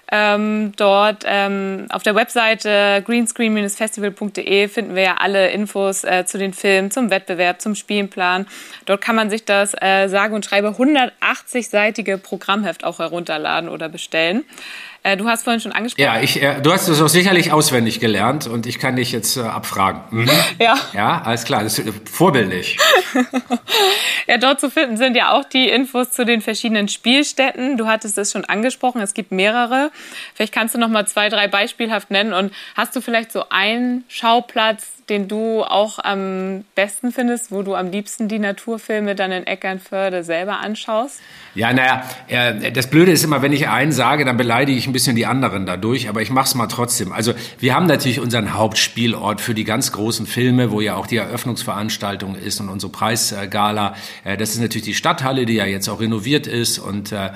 Ähm, 0.09 0.71
dort 0.77 1.25
ähm, 1.27 1.87
auf 1.89 2.01
der 2.01 2.15
Webseite 2.15 3.03
greenscreen-festival.de 3.05 4.69
finden 4.69 4.95
wir 4.95 5.03
ja 5.03 5.15
alle 5.17 5.49
Infos 5.49 6.05
äh, 6.05 6.23
zu 6.25 6.37
den 6.37 6.53
Filmen, 6.53 6.91
zum 6.91 7.09
Wettbewerb, 7.09 7.59
zum 7.59 7.75
Spielplan. 7.75 8.47
Dort 8.85 9.01
kann 9.01 9.17
man 9.17 9.29
sich 9.29 9.43
das 9.43 9.73
äh, 9.81 10.07
sage 10.07 10.33
und 10.33 10.45
schreibe 10.45 10.69
180-seitige 10.69 12.17
Programmheft 12.17 12.85
auch 12.85 12.99
herunterladen 12.99 13.67
oder 13.67 13.89
bestellen. 13.89 14.45
Äh, 15.07 15.15
du 15.15 15.29
hast 15.29 15.43
vorhin 15.45 15.61
schon 15.61 15.71
angesprochen. 15.71 16.03
Ja, 16.03 16.19
ich, 16.19 16.41
äh, 16.41 16.59
du 16.61 16.69
hast 16.69 16.89
es 16.89 17.01
auch 17.01 17.07
sicherlich 17.07 17.53
auswendig 17.53 18.01
gelernt 18.01 18.45
und 18.45 18.65
ich 18.65 18.77
kann 18.77 18.97
dich 18.97 19.13
jetzt 19.13 19.37
äh, 19.37 19.41
abfragen. 19.41 20.01
Mhm. 20.11 20.29
Ja. 20.59 20.75
Ja, 20.93 21.21
alles 21.23 21.43
klar, 21.45 21.63
das 21.63 21.77
ist 21.77 22.09
vorbildlich. 22.09 22.77
ja, 24.27 24.37
dort 24.37 24.59
zu 24.59 24.69
finden 24.69 24.97
sind 24.97 25.15
ja 25.15 25.31
auch 25.31 25.45
die 25.45 25.69
Infos 25.69 26.11
zu 26.11 26.25
den 26.25 26.41
verschiedenen 26.41 26.87
Spielstätten. 26.87 27.77
Du 27.77 27.87
hattest 27.87 28.17
es 28.17 28.31
schon 28.31 28.43
angesprochen, 28.43 29.01
es 29.01 29.13
gibt 29.13 29.31
mehrere. 29.31 29.91
Vielleicht 30.33 30.53
kannst 30.53 30.73
du 30.73 30.79
noch 30.79 30.89
mal 30.89 31.05
zwei, 31.05 31.29
drei 31.29 31.47
beispielhaft 31.47 32.11
nennen 32.11 32.33
und 32.33 32.51
hast 32.75 32.95
du 32.95 33.01
vielleicht 33.01 33.31
so 33.31 33.45
einen 33.49 34.03
Schauplatz, 34.09 34.96
den 35.09 35.27
du 35.27 35.63
auch 35.63 35.99
am 35.99 36.65
besten 36.75 37.11
findest, 37.11 37.51
wo 37.51 37.61
du 37.61 37.75
am 37.75 37.91
liebsten 37.91 38.27
die 38.27 38.39
Naturfilme 38.39 39.15
dann 39.15 39.31
in 39.31 39.47
Eckernförde 39.47 40.23
selber 40.23 40.59
anschaust? 40.59 41.19
Ja, 41.55 41.73
naja, 41.73 42.03
das 42.71 42.87
Blöde 42.87 43.11
ist 43.11 43.23
immer, 43.23 43.41
wenn 43.41 43.53
ich 43.53 43.67
einen 43.67 43.91
sage, 43.91 44.25
dann 44.25 44.37
beleidige 44.37 44.77
ich 44.77 44.85
ein 44.85 44.93
bisschen 44.93 45.15
die 45.15 45.25
anderen 45.25 45.65
dadurch, 45.65 46.09
aber 46.09 46.21
ich 46.21 46.29
mache 46.29 46.45
es 46.45 46.55
mal 46.55 46.67
trotzdem. 46.67 47.11
Also 47.11 47.33
wir 47.59 47.73
haben 47.73 47.87
natürlich 47.87 48.19
unseren 48.19 48.53
Hauptspielort 48.53 49.41
für 49.41 49.53
die 49.53 49.63
ganz 49.63 49.91
großen 49.91 50.27
Filme, 50.27 50.71
wo 50.71 50.81
ja 50.81 50.95
auch 50.95 51.07
die 51.07 51.17
Eröffnungsveranstaltung 51.17 52.35
ist 52.35 52.59
und 52.59 52.69
unsere 52.69 52.91
Preisgala. 52.91 53.95
Äh, 54.23 54.37
das 54.37 54.51
ist 54.51 54.59
natürlich 54.59 54.85
die 54.85 54.93
Stadthalle, 54.93 55.45
die 55.45 55.53
ja 55.53 55.65
jetzt 55.65 55.87
auch 55.87 55.99
renoviert 55.99 56.47
ist 56.47 56.79
und 56.79 57.11
äh, 57.11 57.31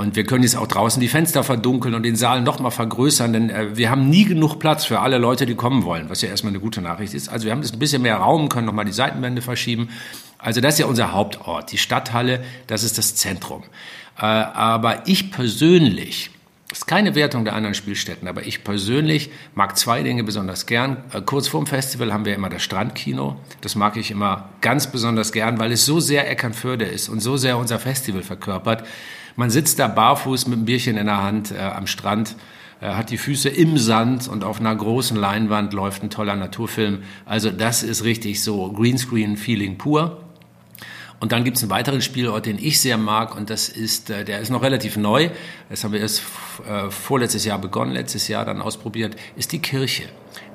und 0.00 0.16
wir 0.16 0.24
können 0.24 0.42
jetzt 0.42 0.56
auch 0.56 0.66
draußen 0.66 0.98
die 0.98 1.08
Fenster 1.08 1.44
verdunkeln 1.44 1.94
und 1.94 2.04
den 2.04 2.16
Saal 2.16 2.40
noch 2.40 2.58
mal 2.58 2.70
vergrößern, 2.70 3.34
denn 3.34 3.50
äh, 3.50 3.76
wir 3.76 3.90
haben 3.90 4.08
nie 4.08 4.24
genug 4.24 4.58
Platz 4.58 4.86
für 4.86 5.00
alle 5.00 5.18
Leute, 5.18 5.44
die 5.44 5.54
kommen 5.54 5.84
wollen, 5.84 6.08
was 6.08 6.22
ja 6.22 6.30
erstmal 6.30 6.52
eine 6.52 6.60
gute 6.60 6.80
Nachricht 6.80 7.12
ist. 7.12 7.28
Also 7.28 7.44
wir 7.44 7.52
haben 7.52 7.60
jetzt 7.60 7.74
ein 7.74 7.78
bisschen 7.78 8.00
mehr 8.00 8.16
Raum, 8.16 8.48
können 8.48 8.64
noch 8.64 8.72
mal 8.72 8.84
die 8.84 8.92
Seitenwände 8.92 9.42
verschieben. 9.42 9.90
Also 10.38 10.62
das 10.62 10.74
ist 10.74 10.80
ja 10.80 10.86
unser 10.86 11.12
Hauptort, 11.12 11.70
die 11.70 11.76
Stadthalle, 11.76 12.42
das 12.66 12.82
ist 12.82 12.96
das 12.96 13.14
Zentrum. 13.14 13.62
Äh, 14.18 14.24
aber 14.24 15.06
ich 15.06 15.32
persönlich, 15.32 16.30
das 16.70 16.78
ist 16.78 16.86
keine 16.86 17.14
Wertung 17.14 17.44
der 17.44 17.54
anderen 17.54 17.74
Spielstätten, 17.74 18.26
aber 18.26 18.46
ich 18.46 18.64
persönlich 18.64 19.30
mag 19.54 19.76
zwei 19.76 20.02
Dinge 20.02 20.24
besonders 20.24 20.64
gern. 20.64 21.04
Äh, 21.12 21.20
kurz 21.20 21.46
vorm 21.46 21.66
Festival 21.66 22.10
haben 22.10 22.24
wir 22.24 22.34
immer 22.34 22.48
das 22.48 22.62
Strandkino. 22.62 23.36
Das 23.60 23.74
mag 23.74 23.98
ich 23.98 24.10
immer 24.10 24.48
ganz 24.62 24.86
besonders 24.86 25.30
gern, 25.30 25.58
weil 25.58 25.72
es 25.72 25.84
so 25.84 26.00
sehr 26.00 26.30
Eckernförde 26.30 26.86
ist 26.86 27.10
und 27.10 27.20
so 27.20 27.36
sehr 27.36 27.58
unser 27.58 27.78
Festival 27.78 28.22
verkörpert. 28.22 28.84
Man 29.40 29.48
sitzt 29.48 29.78
da 29.78 29.88
barfuß 29.88 30.48
mit 30.48 30.58
einem 30.58 30.66
Bierchen 30.66 30.98
in 30.98 31.06
der 31.06 31.22
Hand 31.22 31.50
äh, 31.50 31.60
am 31.60 31.86
Strand, 31.86 32.36
äh, 32.82 32.88
hat 32.88 33.08
die 33.08 33.16
Füße 33.16 33.48
im 33.48 33.78
Sand 33.78 34.28
und 34.28 34.44
auf 34.44 34.60
einer 34.60 34.76
großen 34.76 35.16
Leinwand 35.16 35.72
läuft 35.72 36.02
ein 36.02 36.10
toller 36.10 36.36
Naturfilm. 36.36 37.04
Also 37.24 37.50
das 37.50 37.82
ist 37.82 38.04
richtig 38.04 38.42
so 38.42 38.70
Greenscreen-Feeling 38.70 39.78
pur. 39.78 40.20
Und 41.20 41.32
dann 41.32 41.42
gibt 41.44 41.56
es 41.56 41.62
einen 41.62 41.70
weiteren 41.70 42.02
Spielort, 42.02 42.44
den 42.44 42.58
ich 42.58 42.82
sehr 42.82 42.98
mag, 42.98 43.34
und 43.34 43.48
das 43.48 43.70
ist, 43.70 44.10
äh, 44.10 44.26
der 44.26 44.40
ist 44.40 44.50
noch 44.50 44.60
relativ 44.60 44.98
neu. 44.98 45.30
Das 45.70 45.84
haben 45.84 45.92
wir 45.94 46.00
erst 46.00 46.22
äh, 46.68 46.90
vorletztes 46.90 47.46
Jahr 47.46 47.58
begonnen, 47.58 47.92
letztes 47.92 48.28
Jahr 48.28 48.44
dann 48.44 48.60
ausprobiert, 48.60 49.16
ist 49.36 49.52
die 49.52 49.60
Kirche, 49.60 50.02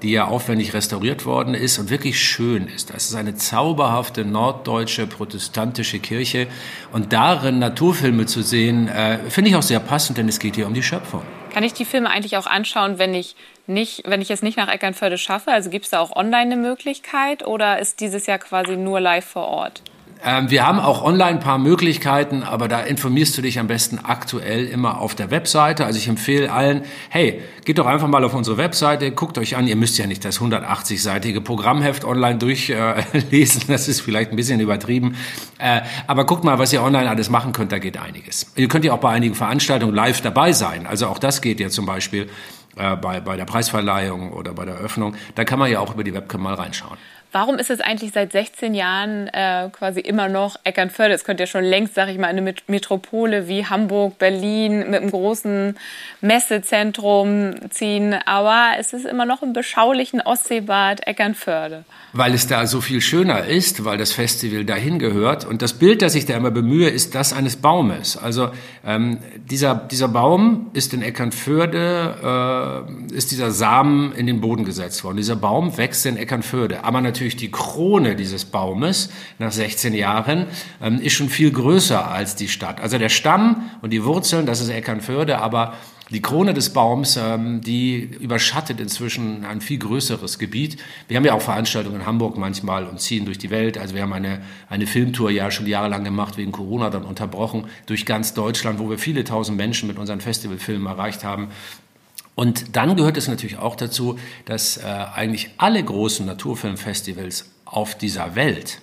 die 0.01 0.11
ja 0.11 0.25
aufwendig 0.25 0.73
restauriert 0.73 1.25
worden 1.25 1.53
ist 1.53 1.79
und 1.79 1.89
wirklich 1.89 2.19
schön 2.19 2.67
ist. 2.67 2.93
Das 2.93 3.05
ist 3.05 3.15
eine 3.15 3.35
zauberhafte 3.35 4.25
norddeutsche 4.25 5.07
protestantische 5.07 5.99
Kirche. 5.99 6.47
Und 6.91 7.13
darin 7.13 7.59
Naturfilme 7.59 8.25
zu 8.25 8.41
sehen, 8.41 8.87
äh, 8.87 9.17
finde 9.29 9.49
ich 9.49 9.55
auch 9.55 9.63
sehr 9.63 9.79
passend, 9.79 10.17
denn 10.17 10.27
es 10.27 10.39
geht 10.39 10.55
hier 10.55 10.67
um 10.67 10.73
die 10.73 10.83
Schöpfung. 10.83 11.21
Kann 11.53 11.63
ich 11.63 11.73
die 11.73 11.85
Filme 11.85 12.09
eigentlich 12.09 12.37
auch 12.37 12.47
anschauen, 12.47 12.99
wenn 12.99 13.13
ich 13.13 13.35
nicht, 13.67 14.03
wenn 14.05 14.21
ich 14.21 14.29
es 14.29 14.41
nicht 14.41 14.57
nach 14.57 14.67
Eckernförde 14.67 15.17
schaffe? 15.17 15.51
Also 15.51 15.69
gibt 15.69 15.85
es 15.85 15.91
da 15.91 15.99
auch 15.99 16.15
online 16.15 16.53
eine 16.53 16.57
Möglichkeit 16.57 17.47
oder 17.47 17.79
ist 17.79 18.01
dieses 18.01 18.25
Jahr 18.25 18.39
quasi 18.39 18.75
nur 18.75 18.99
live 18.99 19.25
vor 19.25 19.47
Ort? 19.47 19.81
Ähm, 20.25 20.49
wir 20.49 20.65
haben 20.65 20.79
auch 20.79 21.03
online 21.03 21.29
ein 21.29 21.39
paar 21.39 21.59
Möglichkeiten, 21.59 22.41
aber 22.41 22.67
da 22.67 22.81
informierst 22.81 23.37
du 23.37 23.43
dich 23.43 23.59
am 23.59 23.67
besten 23.67 23.99
aktuell 23.99 24.65
immer 24.65 24.99
auf 24.99 25.13
der 25.13 25.29
Webseite. 25.29 25.85
Also 25.85 25.99
ich 25.99 26.07
empfehle 26.07 26.51
allen, 26.51 26.81
hey, 27.09 27.41
geht 27.63 27.77
doch 27.77 27.85
einfach 27.85 28.07
mal 28.07 28.23
auf 28.23 28.33
unsere 28.33 28.57
Webseite, 28.57 29.11
guckt 29.11 29.37
euch 29.37 29.55
an. 29.55 29.67
Ihr 29.67 29.75
müsst 29.75 29.99
ja 29.99 30.07
nicht 30.07 30.25
das 30.25 30.41
180-seitige 30.41 31.41
Programmheft 31.41 32.05
online 32.05 32.39
durchlesen, 32.39 33.61
äh, 33.61 33.65
das 33.67 33.87
ist 33.87 34.01
vielleicht 34.01 34.31
ein 34.31 34.35
bisschen 34.35 34.59
übertrieben. 34.59 35.15
Äh, 35.59 35.81
aber 36.07 36.25
guckt 36.25 36.43
mal, 36.43 36.57
was 36.57 36.73
ihr 36.73 36.81
online 36.81 37.07
alles 37.07 37.29
machen 37.29 37.53
könnt, 37.53 37.71
da 37.71 37.77
geht 37.77 37.97
einiges. 37.97 38.51
Ihr 38.55 38.67
könnt 38.67 38.83
ja 38.83 38.93
auch 38.93 38.99
bei 38.99 39.11
einigen 39.11 39.35
Veranstaltungen 39.35 39.93
live 39.93 40.21
dabei 40.21 40.53
sein. 40.53 40.87
Also 40.87 41.05
auch 41.05 41.19
das 41.19 41.41
geht 41.41 41.59
ja 41.59 41.69
zum 41.69 41.85
Beispiel 41.85 42.29
äh, 42.77 42.95
bei, 42.95 43.19
bei 43.19 43.37
der 43.37 43.45
Preisverleihung 43.45 44.31
oder 44.33 44.53
bei 44.53 44.65
der 44.65 44.75
Eröffnung. 44.75 45.15
Da 45.35 45.45
kann 45.45 45.59
man 45.59 45.69
ja 45.69 45.81
auch 45.81 45.93
über 45.93 46.03
die 46.03 46.15
Webcam 46.15 46.41
mal 46.41 46.55
reinschauen. 46.55 46.97
Warum 47.35 47.57
ist 47.57 47.69
es 47.69 47.81
eigentlich 47.81 48.13
seit 48.13 48.31
16 48.31 48.73
Jahren 48.73 49.27
äh, 49.27 49.67
quasi 49.69 49.99
immer 49.99 50.29
noch 50.29 50.55
Eckernförde? 50.63 51.13
Es 51.13 51.25
könnte 51.25 51.43
ja 51.43 51.47
schon 51.47 51.65
längst, 51.65 51.93
sage 51.93 52.13
ich 52.13 52.17
mal, 52.17 52.27
eine 52.27 52.55
Metropole 52.67 53.49
wie 53.49 53.65
Hamburg, 53.65 54.17
Berlin 54.19 54.89
mit 54.89 55.01
einem 55.01 55.11
großen 55.11 55.75
Messezentrum 56.21 57.55
ziehen. 57.71 58.15
Aber 58.25 58.79
es 58.79 58.93
ist 58.93 59.05
immer 59.05 59.25
noch 59.25 59.43
im 59.43 59.51
beschaulichen 59.51 60.21
Ostseebad 60.21 61.05
Eckernförde. 61.05 61.83
Weil 62.13 62.33
es 62.33 62.47
da 62.47 62.65
so 62.67 62.79
viel 62.79 63.01
schöner 63.01 63.43
ist, 63.43 63.83
weil 63.83 63.97
das 63.97 64.13
Festival 64.13 64.63
dahin 64.63 64.97
gehört. 64.97 65.43
Und 65.43 65.61
das 65.61 65.73
Bild, 65.73 66.01
das 66.03 66.15
ich 66.15 66.25
da 66.25 66.37
immer 66.37 66.51
bemühe, 66.51 66.87
ist 66.87 67.15
das 67.15 67.33
eines 67.33 67.57
Baumes. 67.57 68.15
Also 68.15 68.51
ähm, 68.85 69.17
dieser, 69.35 69.75
dieser 69.75 70.07
Baum 70.07 70.67
ist 70.71 70.93
in 70.93 71.01
Eckernförde, 71.01 72.85
äh, 73.11 73.13
ist 73.13 73.31
dieser 73.31 73.51
Samen 73.51 74.13
in 74.13 74.25
den 74.25 74.39
Boden 74.39 74.63
gesetzt 74.63 75.03
worden. 75.03 75.17
Dieser 75.17 75.35
Baum 75.35 75.77
wächst 75.77 76.05
in 76.05 76.15
Eckernförde. 76.15 76.85
Aber 76.85 77.01
natürlich 77.01 77.24
natürlich 77.25 77.37
die 77.37 77.51
Krone 77.51 78.15
dieses 78.15 78.45
Baumes 78.45 79.09
nach 79.39 79.51
16 79.51 79.95
Jahren 79.95 80.45
ähm, 80.81 80.99
ist 80.99 81.13
schon 81.13 81.29
viel 81.29 81.51
größer 81.51 82.07
als 82.11 82.35
die 82.35 82.47
Stadt. 82.47 82.79
Also 82.79 82.99
der 82.99 83.09
Stamm 83.09 83.71
und 83.81 83.91
die 83.91 84.03
Wurzeln, 84.03 84.45
das 84.45 84.61
ist 84.61 84.69
Eckernförde, 84.69 85.39
aber 85.39 85.73
die 86.11 86.21
Krone 86.21 86.53
des 86.53 86.71
Baums, 86.71 87.17
ähm, 87.17 87.61
die 87.61 87.97
überschattet 88.19 88.79
inzwischen 88.79 89.43
ein 89.43 89.59
viel 89.59 89.79
größeres 89.79 90.37
Gebiet. 90.37 90.77
Wir 91.07 91.17
haben 91.17 91.25
ja 91.25 91.33
auch 91.33 91.41
Veranstaltungen 91.41 92.01
in 92.01 92.05
Hamburg 92.05 92.37
manchmal 92.37 92.85
und 92.85 93.01
ziehen 93.01 93.25
durch 93.25 93.39
die 93.39 93.49
Welt. 93.49 93.79
Also 93.79 93.95
wir 93.95 94.03
haben 94.03 94.13
eine, 94.13 94.41
eine 94.69 94.85
Filmtour 94.85 95.31
ja 95.31 95.49
schon 95.49 95.65
jahrelang 95.65 96.03
gemacht, 96.03 96.37
wegen 96.37 96.51
Corona 96.51 96.91
dann 96.91 97.05
unterbrochen, 97.05 97.65
durch 97.87 98.05
ganz 98.05 98.35
Deutschland, 98.35 98.77
wo 98.77 98.87
wir 98.87 98.99
viele 98.99 99.23
tausend 99.23 99.57
Menschen 99.57 99.87
mit 99.87 99.97
unseren 99.97 100.21
Festivalfilmen 100.21 100.85
erreicht 100.85 101.23
haben. 101.23 101.47
Und 102.35 102.75
dann 102.75 102.95
gehört 102.95 103.17
es 103.17 103.27
natürlich 103.27 103.57
auch 103.57 103.75
dazu, 103.75 104.19
dass 104.43 104.77
äh, 104.77 104.83
eigentlich 104.83 105.51
alle 105.57 105.83
großen 105.83 106.25
Naturfilmfestivals 106.25 107.49
auf 107.65 107.97
dieser 107.97 108.35
Welt 108.35 108.81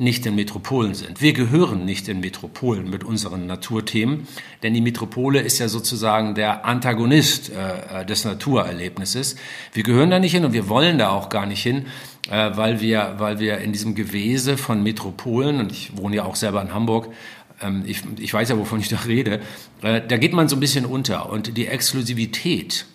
nicht 0.00 0.24
in 0.24 0.34
Metropolen 0.34 0.94
sind. 0.94 1.20
Wir 1.20 1.34
gehören 1.34 1.84
nicht 1.84 2.08
in 2.08 2.20
Metropolen 2.20 2.88
mit 2.88 3.04
unseren 3.04 3.46
Naturthemen, 3.46 4.26
denn 4.62 4.72
die 4.72 4.80
Metropole 4.80 5.40
ist 5.40 5.58
ja 5.58 5.68
sozusagen 5.68 6.34
der 6.34 6.64
Antagonist 6.64 7.50
äh, 7.50 8.00
äh 8.00 8.06
des 8.06 8.24
Naturerlebnisses. 8.24 9.36
Wir 9.74 9.82
gehören 9.82 10.10
da 10.10 10.18
nicht 10.18 10.32
hin 10.32 10.46
und 10.46 10.54
wir 10.54 10.70
wollen 10.70 10.96
da 10.96 11.10
auch 11.10 11.28
gar 11.28 11.44
nicht 11.44 11.62
hin, 11.62 11.84
äh, 12.30 12.50
weil 12.54 12.80
wir, 12.80 13.16
weil 13.18 13.40
wir 13.40 13.58
in 13.58 13.72
diesem 13.72 13.94
Gewese 13.94 14.56
von 14.56 14.82
Metropolen 14.82 15.60
und 15.60 15.70
ich 15.70 15.94
wohne 15.98 16.16
ja 16.16 16.24
auch 16.24 16.36
selber 16.36 16.62
in 16.62 16.72
Hamburg 16.72 17.08
ich, 17.86 18.02
ich 18.18 18.32
weiß 18.32 18.48
ja, 18.48 18.58
wovon 18.58 18.80
ich 18.80 18.88
da 18.88 18.96
rede, 19.06 19.40
äh, 19.82 20.00
da 20.06 20.16
geht 20.16 20.32
man 20.32 20.48
so 20.48 20.56
ein 20.56 20.60
bisschen 20.60 20.86
unter. 20.86 21.30
Und 21.30 21.56
die 21.56 21.66
Exklusivität 21.66 22.86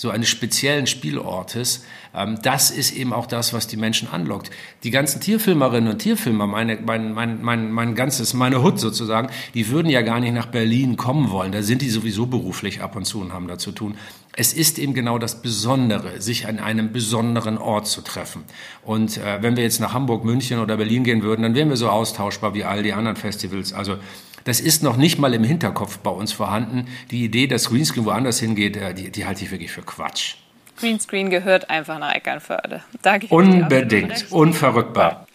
so 0.00 0.08
eines 0.08 0.30
speziellen 0.30 0.86
Spielortes, 0.86 1.84
ähm, 2.14 2.38
das 2.42 2.70
ist 2.70 2.92
eben 2.92 3.12
auch 3.12 3.26
das, 3.26 3.52
was 3.52 3.66
die 3.66 3.76
Menschen 3.76 4.08
anlockt. 4.08 4.50
Die 4.82 4.90
ganzen 4.90 5.20
Tierfilmerinnen 5.20 5.92
und 5.92 5.98
Tierfilmer, 5.98 6.46
meine, 6.46 6.78
mein, 6.82 7.12
mein, 7.12 7.42
mein, 7.42 7.70
mein 7.70 7.94
ganzes, 7.94 8.32
meine 8.32 8.62
Hut 8.62 8.80
sozusagen, 8.80 9.28
die 9.52 9.68
würden 9.68 9.90
ja 9.90 10.00
gar 10.00 10.18
nicht 10.18 10.32
nach 10.32 10.46
Berlin 10.46 10.96
kommen 10.96 11.30
wollen. 11.30 11.52
Da 11.52 11.62
sind 11.62 11.82
die 11.82 11.90
sowieso 11.90 12.24
beruflich 12.24 12.80
ab 12.80 12.96
und 12.96 13.04
zu 13.04 13.20
und 13.20 13.34
haben 13.34 13.46
da 13.46 13.58
zu 13.58 13.72
tun. 13.72 13.94
Es 14.34 14.54
ist 14.54 14.78
eben 14.78 14.94
genau 14.94 15.18
das 15.18 15.42
Besondere, 15.42 16.22
sich 16.22 16.46
an 16.46 16.60
einem 16.60 16.92
besonderen 16.92 17.58
Ort 17.58 17.86
zu 17.86 18.00
treffen. 18.00 18.44
Und 18.82 19.18
äh, 19.18 19.42
wenn 19.42 19.56
wir 19.56 19.64
jetzt 19.64 19.80
nach 19.80 19.92
Hamburg, 19.92 20.24
München 20.24 20.60
oder 20.60 20.78
Berlin 20.78 21.04
gehen 21.04 21.22
würden, 21.22 21.42
dann 21.42 21.54
wären 21.54 21.68
wir 21.68 21.76
so 21.76 21.90
austauschbar 21.90 22.54
wie 22.54 22.64
all 22.64 22.82
die 22.82 22.94
anderen 22.94 23.16
Festivals. 23.16 23.74
Also 23.74 23.96
das 24.44 24.60
ist 24.60 24.82
noch 24.82 24.96
nicht 24.96 25.18
mal 25.18 25.34
im 25.34 25.44
Hinterkopf 25.44 25.98
bei 25.98 26.10
uns 26.10 26.32
vorhanden. 26.32 26.86
Die 27.10 27.24
Idee, 27.24 27.46
dass 27.46 27.68
Greenscreen 27.68 28.04
woanders 28.04 28.40
hingeht, 28.40 28.76
äh, 28.76 28.94
die, 28.94 29.10
die 29.10 29.26
halte 29.26 29.44
ich 29.44 29.50
wirklich 29.50 29.70
für 29.70 29.82
Quatsch. 29.82 30.34
Greenscreen 30.78 31.30
gehört 31.30 31.68
einfach 31.68 31.98
nach 31.98 32.14
Eckernförde. 32.14 32.82
Unbedingt, 33.28 34.26
unverrückbar. 34.30 35.26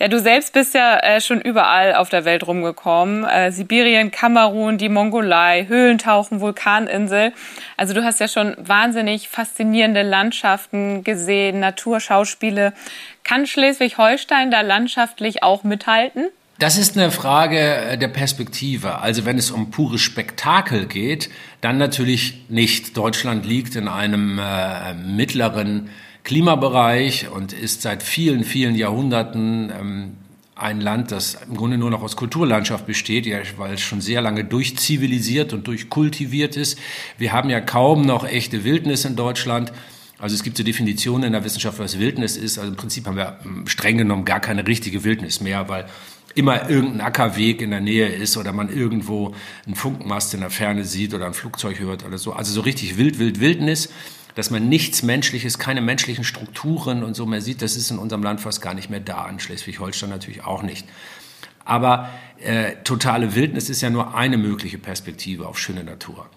Ja, 0.00 0.08
du 0.08 0.18
selbst 0.18 0.54
bist 0.54 0.72
ja 0.72 0.98
äh, 1.00 1.20
schon 1.20 1.42
überall 1.42 1.94
auf 1.94 2.08
der 2.08 2.24
Welt 2.24 2.46
rumgekommen. 2.46 3.24
Äh, 3.24 3.52
Sibirien, 3.52 4.10
Kamerun, 4.10 4.78
die 4.78 4.88
Mongolei, 4.88 5.66
Höhlentauchen, 5.68 6.40
Vulkaninsel. 6.40 7.34
Also 7.76 7.92
du 7.92 8.02
hast 8.02 8.18
ja 8.18 8.26
schon 8.26 8.56
wahnsinnig 8.58 9.28
faszinierende 9.28 10.00
Landschaften 10.00 11.04
gesehen, 11.04 11.60
Naturschauspiele. 11.60 12.72
Kann 13.24 13.46
Schleswig-Holstein 13.46 14.50
da 14.50 14.62
landschaftlich 14.62 15.42
auch 15.42 15.64
mithalten? 15.64 16.30
Das 16.60 16.76
ist 16.76 16.98
eine 16.98 17.10
Frage 17.10 17.58
äh, 17.58 17.96
der 17.96 18.08
Perspektive. 18.08 18.98
Also 18.98 19.24
wenn 19.24 19.38
es 19.38 19.50
um 19.50 19.70
pures 19.70 20.02
Spektakel 20.02 20.84
geht, 20.84 21.30
dann 21.62 21.78
natürlich 21.78 22.44
nicht. 22.50 22.98
Deutschland 22.98 23.46
liegt 23.46 23.76
in 23.76 23.88
einem 23.88 24.38
äh, 24.38 24.92
mittleren 24.92 25.88
Klimabereich 26.22 27.30
und 27.30 27.54
ist 27.54 27.80
seit 27.80 28.02
vielen, 28.02 28.44
vielen 28.44 28.74
Jahrhunderten 28.74 29.72
ähm, 29.74 30.16
ein 30.54 30.82
Land, 30.82 31.12
das 31.12 31.38
im 31.48 31.56
Grunde 31.56 31.78
nur 31.78 31.88
noch 31.88 32.02
aus 32.02 32.14
Kulturlandschaft 32.16 32.84
besteht, 32.84 33.24
ja, 33.24 33.38
weil 33.56 33.72
es 33.72 33.80
schon 33.80 34.02
sehr 34.02 34.20
lange 34.20 34.44
durchzivilisiert 34.44 35.54
und 35.54 35.66
durchkultiviert 35.66 36.58
ist. 36.58 36.78
Wir 37.16 37.32
haben 37.32 37.48
ja 37.48 37.62
kaum 37.62 38.02
noch 38.02 38.26
echte 38.28 38.64
Wildnis 38.64 39.06
in 39.06 39.16
Deutschland. 39.16 39.72
Also 40.18 40.34
es 40.34 40.42
gibt 40.42 40.58
so 40.58 40.62
Definitionen 40.62 41.24
in 41.24 41.32
der 41.32 41.42
Wissenschaft, 41.42 41.78
was 41.78 41.98
Wildnis 41.98 42.36
ist. 42.36 42.58
Also 42.58 42.70
im 42.70 42.76
Prinzip 42.76 43.06
haben 43.06 43.16
wir 43.16 43.38
ähm, 43.46 43.66
streng 43.66 43.96
genommen 43.96 44.26
gar 44.26 44.40
keine 44.40 44.66
richtige 44.66 45.04
Wildnis 45.04 45.40
mehr, 45.40 45.70
weil 45.70 45.86
immer 46.34 46.70
irgendein 46.70 47.00
Ackerweg 47.00 47.60
in 47.60 47.70
der 47.70 47.80
Nähe 47.80 48.08
ist 48.08 48.36
oder 48.36 48.52
man 48.52 48.68
irgendwo 48.68 49.34
einen 49.66 49.74
Funkmast 49.74 50.34
in 50.34 50.40
der 50.40 50.50
Ferne 50.50 50.84
sieht 50.84 51.14
oder 51.14 51.26
ein 51.26 51.34
Flugzeug 51.34 51.78
hört 51.80 52.04
oder 52.04 52.18
so. 52.18 52.32
Also 52.32 52.52
so 52.52 52.60
richtig 52.60 52.96
wild, 52.96 53.18
wild, 53.18 53.40
Wildnis, 53.40 53.88
dass 54.34 54.50
man 54.50 54.68
nichts 54.68 55.02
Menschliches, 55.02 55.58
keine 55.58 55.80
menschlichen 55.80 56.24
Strukturen 56.24 57.02
und 57.02 57.14
so 57.14 57.26
mehr 57.26 57.40
sieht, 57.40 57.62
das 57.62 57.76
ist 57.76 57.90
in 57.90 57.98
unserem 57.98 58.22
Land 58.22 58.40
fast 58.40 58.62
gar 58.62 58.74
nicht 58.74 58.90
mehr 58.90 59.00
da. 59.00 59.28
In 59.28 59.40
Schleswig-Holstein 59.40 60.10
natürlich 60.10 60.44
auch 60.44 60.62
nicht. 60.62 60.86
Aber 61.64 62.08
äh, 62.38 62.76
totale 62.84 63.34
Wildnis 63.34 63.68
ist 63.68 63.80
ja 63.80 63.90
nur 63.90 64.14
eine 64.14 64.38
mögliche 64.38 64.78
Perspektive 64.78 65.46
auf 65.46 65.58
schöne 65.58 65.84
Natur. 65.84 66.28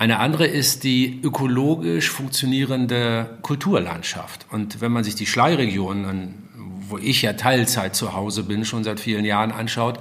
Eine 0.00 0.18
andere 0.18 0.46
ist 0.46 0.84
die 0.84 1.20
ökologisch 1.22 2.08
funktionierende 2.08 3.38
Kulturlandschaft. 3.42 4.46
Und 4.50 4.80
wenn 4.80 4.92
man 4.92 5.04
sich 5.04 5.14
die 5.14 5.26
Schleiregionen 5.26 6.48
wo 6.90 6.98
ich 6.98 7.22
ja 7.22 7.32
Teilzeit 7.32 7.94
zu 7.94 8.14
Hause 8.14 8.44
bin, 8.44 8.64
schon 8.64 8.84
seit 8.84 9.00
vielen 9.00 9.24
Jahren 9.24 9.52
anschaut, 9.52 9.98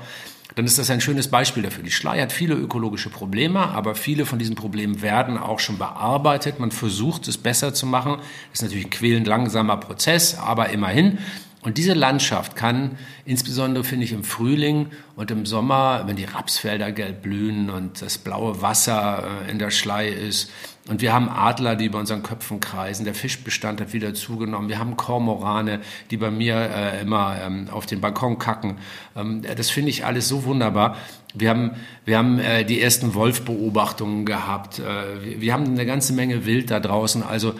dann 0.55 0.65
ist 0.65 0.79
das 0.79 0.89
ein 0.89 0.99
schönes 0.99 1.27
Beispiel 1.27 1.63
dafür. 1.63 1.83
Die 1.83 1.91
Schlei 1.91 2.19
hat 2.19 2.31
viele 2.31 2.55
ökologische 2.55 3.09
Probleme, 3.09 3.59
aber 3.59 3.95
viele 3.95 4.25
von 4.25 4.39
diesen 4.39 4.55
Problemen 4.55 5.01
werden 5.01 5.37
auch 5.37 5.59
schon 5.59 5.77
bearbeitet. 5.77 6.59
Man 6.59 6.71
versucht 6.71 7.27
es 7.27 7.37
besser 7.37 7.73
zu 7.73 7.85
machen. 7.85 8.17
Das 8.17 8.59
ist 8.59 8.61
natürlich 8.63 8.85
ein 8.85 8.89
quälend 8.89 9.27
langsamer 9.27 9.77
Prozess, 9.77 10.37
aber 10.37 10.69
immerhin. 10.69 11.19
Und 11.61 11.77
diese 11.77 11.93
Landschaft 11.93 12.55
kann 12.55 12.97
insbesondere, 13.25 13.83
finde 13.83 14.05
ich, 14.05 14.13
im 14.13 14.23
Frühling 14.23 14.87
und 15.15 15.29
im 15.29 15.45
Sommer, 15.45 16.03
wenn 16.05 16.15
die 16.15 16.23
Rapsfelder 16.23 16.91
gelb 16.91 17.21
blühen 17.21 17.69
und 17.69 18.01
das 18.01 18.17
blaue 18.17 18.61
Wasser 18.61 19.25
äh, 19.47 19.51
in 19.51 19.59
der 19.59 19.69
Schlei 19.69 20.07
ist, 20.07 20.49
und 20.89 21.01
wir 21.01 21.13
haben 21.13 21.29
Adler, 21.29 21.75
die 21.75 21.87
bei 21.87 21.99
unseren 21.99 22.23
Köpfen 22.23 22.59
kreisen, 22.59 23.05
der 23.05 23.13
Fischbestand 23.13 23.79
hat 23.79 23.93
wieder 23.93 24.15
zugenommen, 24.15 24.69
wir 24.69 24.79
haben 24.79 24.97
Kormorane, 24.97 25.81
die 26.09 26.17
bei 26.17 26.31
mir 26.31 26.55
äh, 26.55 27.01
immer 27.01 27.37
ähm, 27.45 27.67
auf 27.71 27.85
den 27.85 28.01
Balkon 28.01 28.39
kacken. 28.39 28.79
Ähm, 29.15 29.43
das 29.55 29.69
finde 29.69 29.91
ich 29.91 30.05
alles 30.05 30.27
so 30.27 30.45
wunderbar. 30.45 30.97
Wir 31.35 31.51
haben, 31.51 31.71
wir 32.05 32.17
haben 32.17 32.39
äh, 32.39 32.65
die 32.65 32.81
ersten 32.81 33.13
Wolfbeobachtungen 33.13 34.25
gehabt. 34.25 34.79
Äh, 34.79 35.39
wir 35.39 35.53
haben 35.53 35.65
eine 35.65 35.85
ganze 35.85 36.13
Menge 36.13 36.47
Wild 36.47 36.71
da 36.71 36.79
draußen. 36.79 37.21
Also 37.21 37.53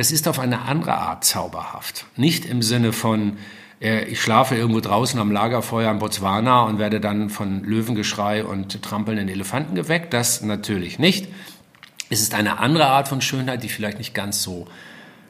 das 0.00 0.12
ist 0.12 0.26
auf 0.28 0.38
eine 0.38 0.62
andere 0.62 0.94
Art 0.94 1.24
zauberhaft. 1.24 2.06
Nicht 2.16 2.46
im 2.46 2.62
Sinne 2.62 2.94
von, 2.94 3.36
äh, 3.82 4.04
ich 4.04 4.22
schlafe 4.22 4.54
irgendwo 4.56 4.80
draußen 4.80 5.20
am 5.20 5.30
Lagerfeuer 5.30 5.90
in 5.90 5.98
Botswana 5.98 6.62
und 6.62 6.78
werde 6.78 7.00
dann 7.00 7.28
von 7.28 7.62
Löwengeschrei 7.64 8.42
und 8.42 8.82
trampelnden 8.82 9.28
Elefanten 9.28 9.74
geweckt. 9.74 10.14
Das 10.14 10.40
natürlich 10.40 10.98
nicht. 10.98 11.28
Es 12.08 12.22
ist 12.22 12.32
eine 12.32 12.60
andere 12.60 12.86
Art 12.86 13.08
von 13.08 13.20
Schönheit, 13.20 13.62
die 13.62 13.68
vielleicht 13.68 13.98
nicht 13.98 14.14
ganz 14.14 14.42
so 14.42 14.68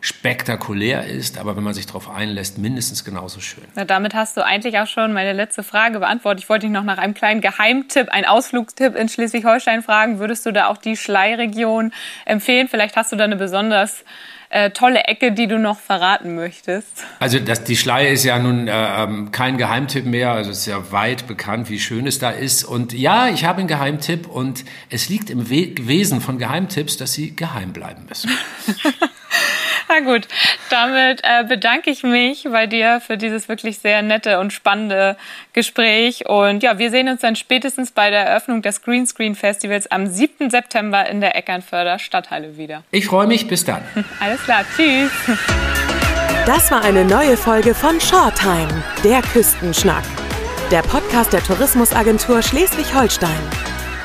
spektakulär 0.03 1.05
ist, 1.05 1.37
aber 1.37 1.57
wenn 1.57 1.65
man 1.65 1.75
sich 1.75 1.87
darauf 1.87 2.09
einlässt, 2.09 2.57
mindestens 2.57 3.05
genauso 3.05 3.41
schön. 3.41 3.65
Na, 3.75 3.85
damit 3.85 4.15
hast 4.15 4.37
du 4.37 4.45
eigentlich 4.45 4.79
auch 4.79 4.87
schon 4.87 5.13
meine 5.13 5.33
letzte 5.33 5.65
Frage 5.65 5.99
beantwortet. 5.99 6.45
Ich 6.45 6.49
wollte 6.49 6.67
dich 6.67 6.73
noch 6.73 6.85
nach 6.85 6.99
einem 6.99 7.15
kleinen 7.15 7.41
Geheimtipp, 7.41 8.09
einen 8.09 8.25
Ausflugstipp 8.25 8.95
in 8.95 9.09
Schleswig-Holstein 9.09 9.83
fragen. 9.83 10.21
Würdest 10.21 10.47
du 10.47 10.53
da 10.53 10.69
auch 10.69 10.79
die 10.79 10.97
Schleiregion 10.97 11.93
empfehlen? 12.25 12.69
Vielleicht 12.69 12.95
hast 12.95 13.11
du 13.11 13.17
da 13.17 13.25
eine 13.25 13.35
besonders 13.35 14.05
äh, 14.51 14.71
tolle 14.71 15.05
Ecke, 15.05 15.33
die 15.33 15.47
du 15.47 15.59
noch 15.59 15.79
verraten 15.79 16.35
möchtest? 16.35 17.05
Also 17.21 17.39
das, 17.39 17.65
die 17.65 17.77
Schleie 17.77 18.11
ist 18.11 18.25
ja 18.25 18.39
nun 18.39 18.69
äh, 18.69 18.73
ähm, 18.73 19.31
kein 19.31 19.57
Geheimtipp 19.57 20.05
mehr, 20.05 20.33
also 20.33 20.51
es 20.51 20.59
ist 20.59 20.67
ja 20.67 20.93
weit 20.93 21.27
bekannt, 21.27 21.71
wie 21.71 21.79
schön 21.79 22.07
es 22.07 22.19
da 22.19 22.31
ist. 22.31 22.65
Und 22.65 22.93
ja, 22.93 23.29
ich 23.29 23.45
habe 23.45 23.61
einen 23.61 23.69
Geheimtipp 23.69 24.27
und 24.27 24.65
es 24.91 25.09
liegt 25.09 25.31
im 25.31 25.49
We 25.49 25.73
Wesen 25.81 26.21
von 26.21 26.39
Geheimtipps, 26.39 26.97
dass 26.97 27.13
sie 27.13 27.35
geheim 27.35 27.73
bleiben 27.73 28.05
müssen. 28.09 28.31
Na 29.91 29.99
gut, 29.99 30.29
damit 30.71 31.21
äh, 31.25 31.43
bedanke 31.43 31.91
ich 31.91 32.05
mich 32.05 32.45
bei 32.45 32.69
dir 32.69 33.01
für 33.05 33.17
dieses 33.17 33.49
wirklich 33.49 33.81
sehr 33.81 34.03
nette 34.03 34.39
und 34.39 34.53
spannende 34.53 35.17
Gespräch. 35.53 36.29
Und 36.29 36.63
ja, 36.63 36.79
wir 36.79 36.91
sehen 36.91 37.09
uns 37.09 37.23
dann 37.23 37.35
spätestens 37.35 37.91
bei 37.91 38.11
der 38.11 38.25
Eröffnung 38.25 38.63
des 38.63 38.83
Greenscreen 38.83 39.35
Festivals 39.35 39.91
am 39.91 40.07
7. 40.07 40.49
September 40.49 41.09
in 41.09 41.21
der 41.21 41.35
Eckernförder 41.35 41.99
Stadthalle 41.99 42.57
wieder. 42.57 42.85
Ich 42.93 43.07
freue 43.07 43.27
mich, 43.27 43.49
bis 43.49 43.65
dann. 43.65 43.83
Alles 44.21 44.41
klar, 44.45 44.65
tschüss. 44.77 45.11
Das 46.47 46.71
war 46.71 46.85
eine 46.85 47.05
neue 47.05 47.37
Folge 47.37 47.75
von 47.75 48.01
Shortime, 48.01 48.85
der 49.03 49.23
Küstenschnack. 49.23 50.05
Der 50.71 50.83
Podcast 50.83 51.33
der 51.33 51.43
Tourismusagentur 51.43 52.43
Schleswig-Holstein. 52.43 53.70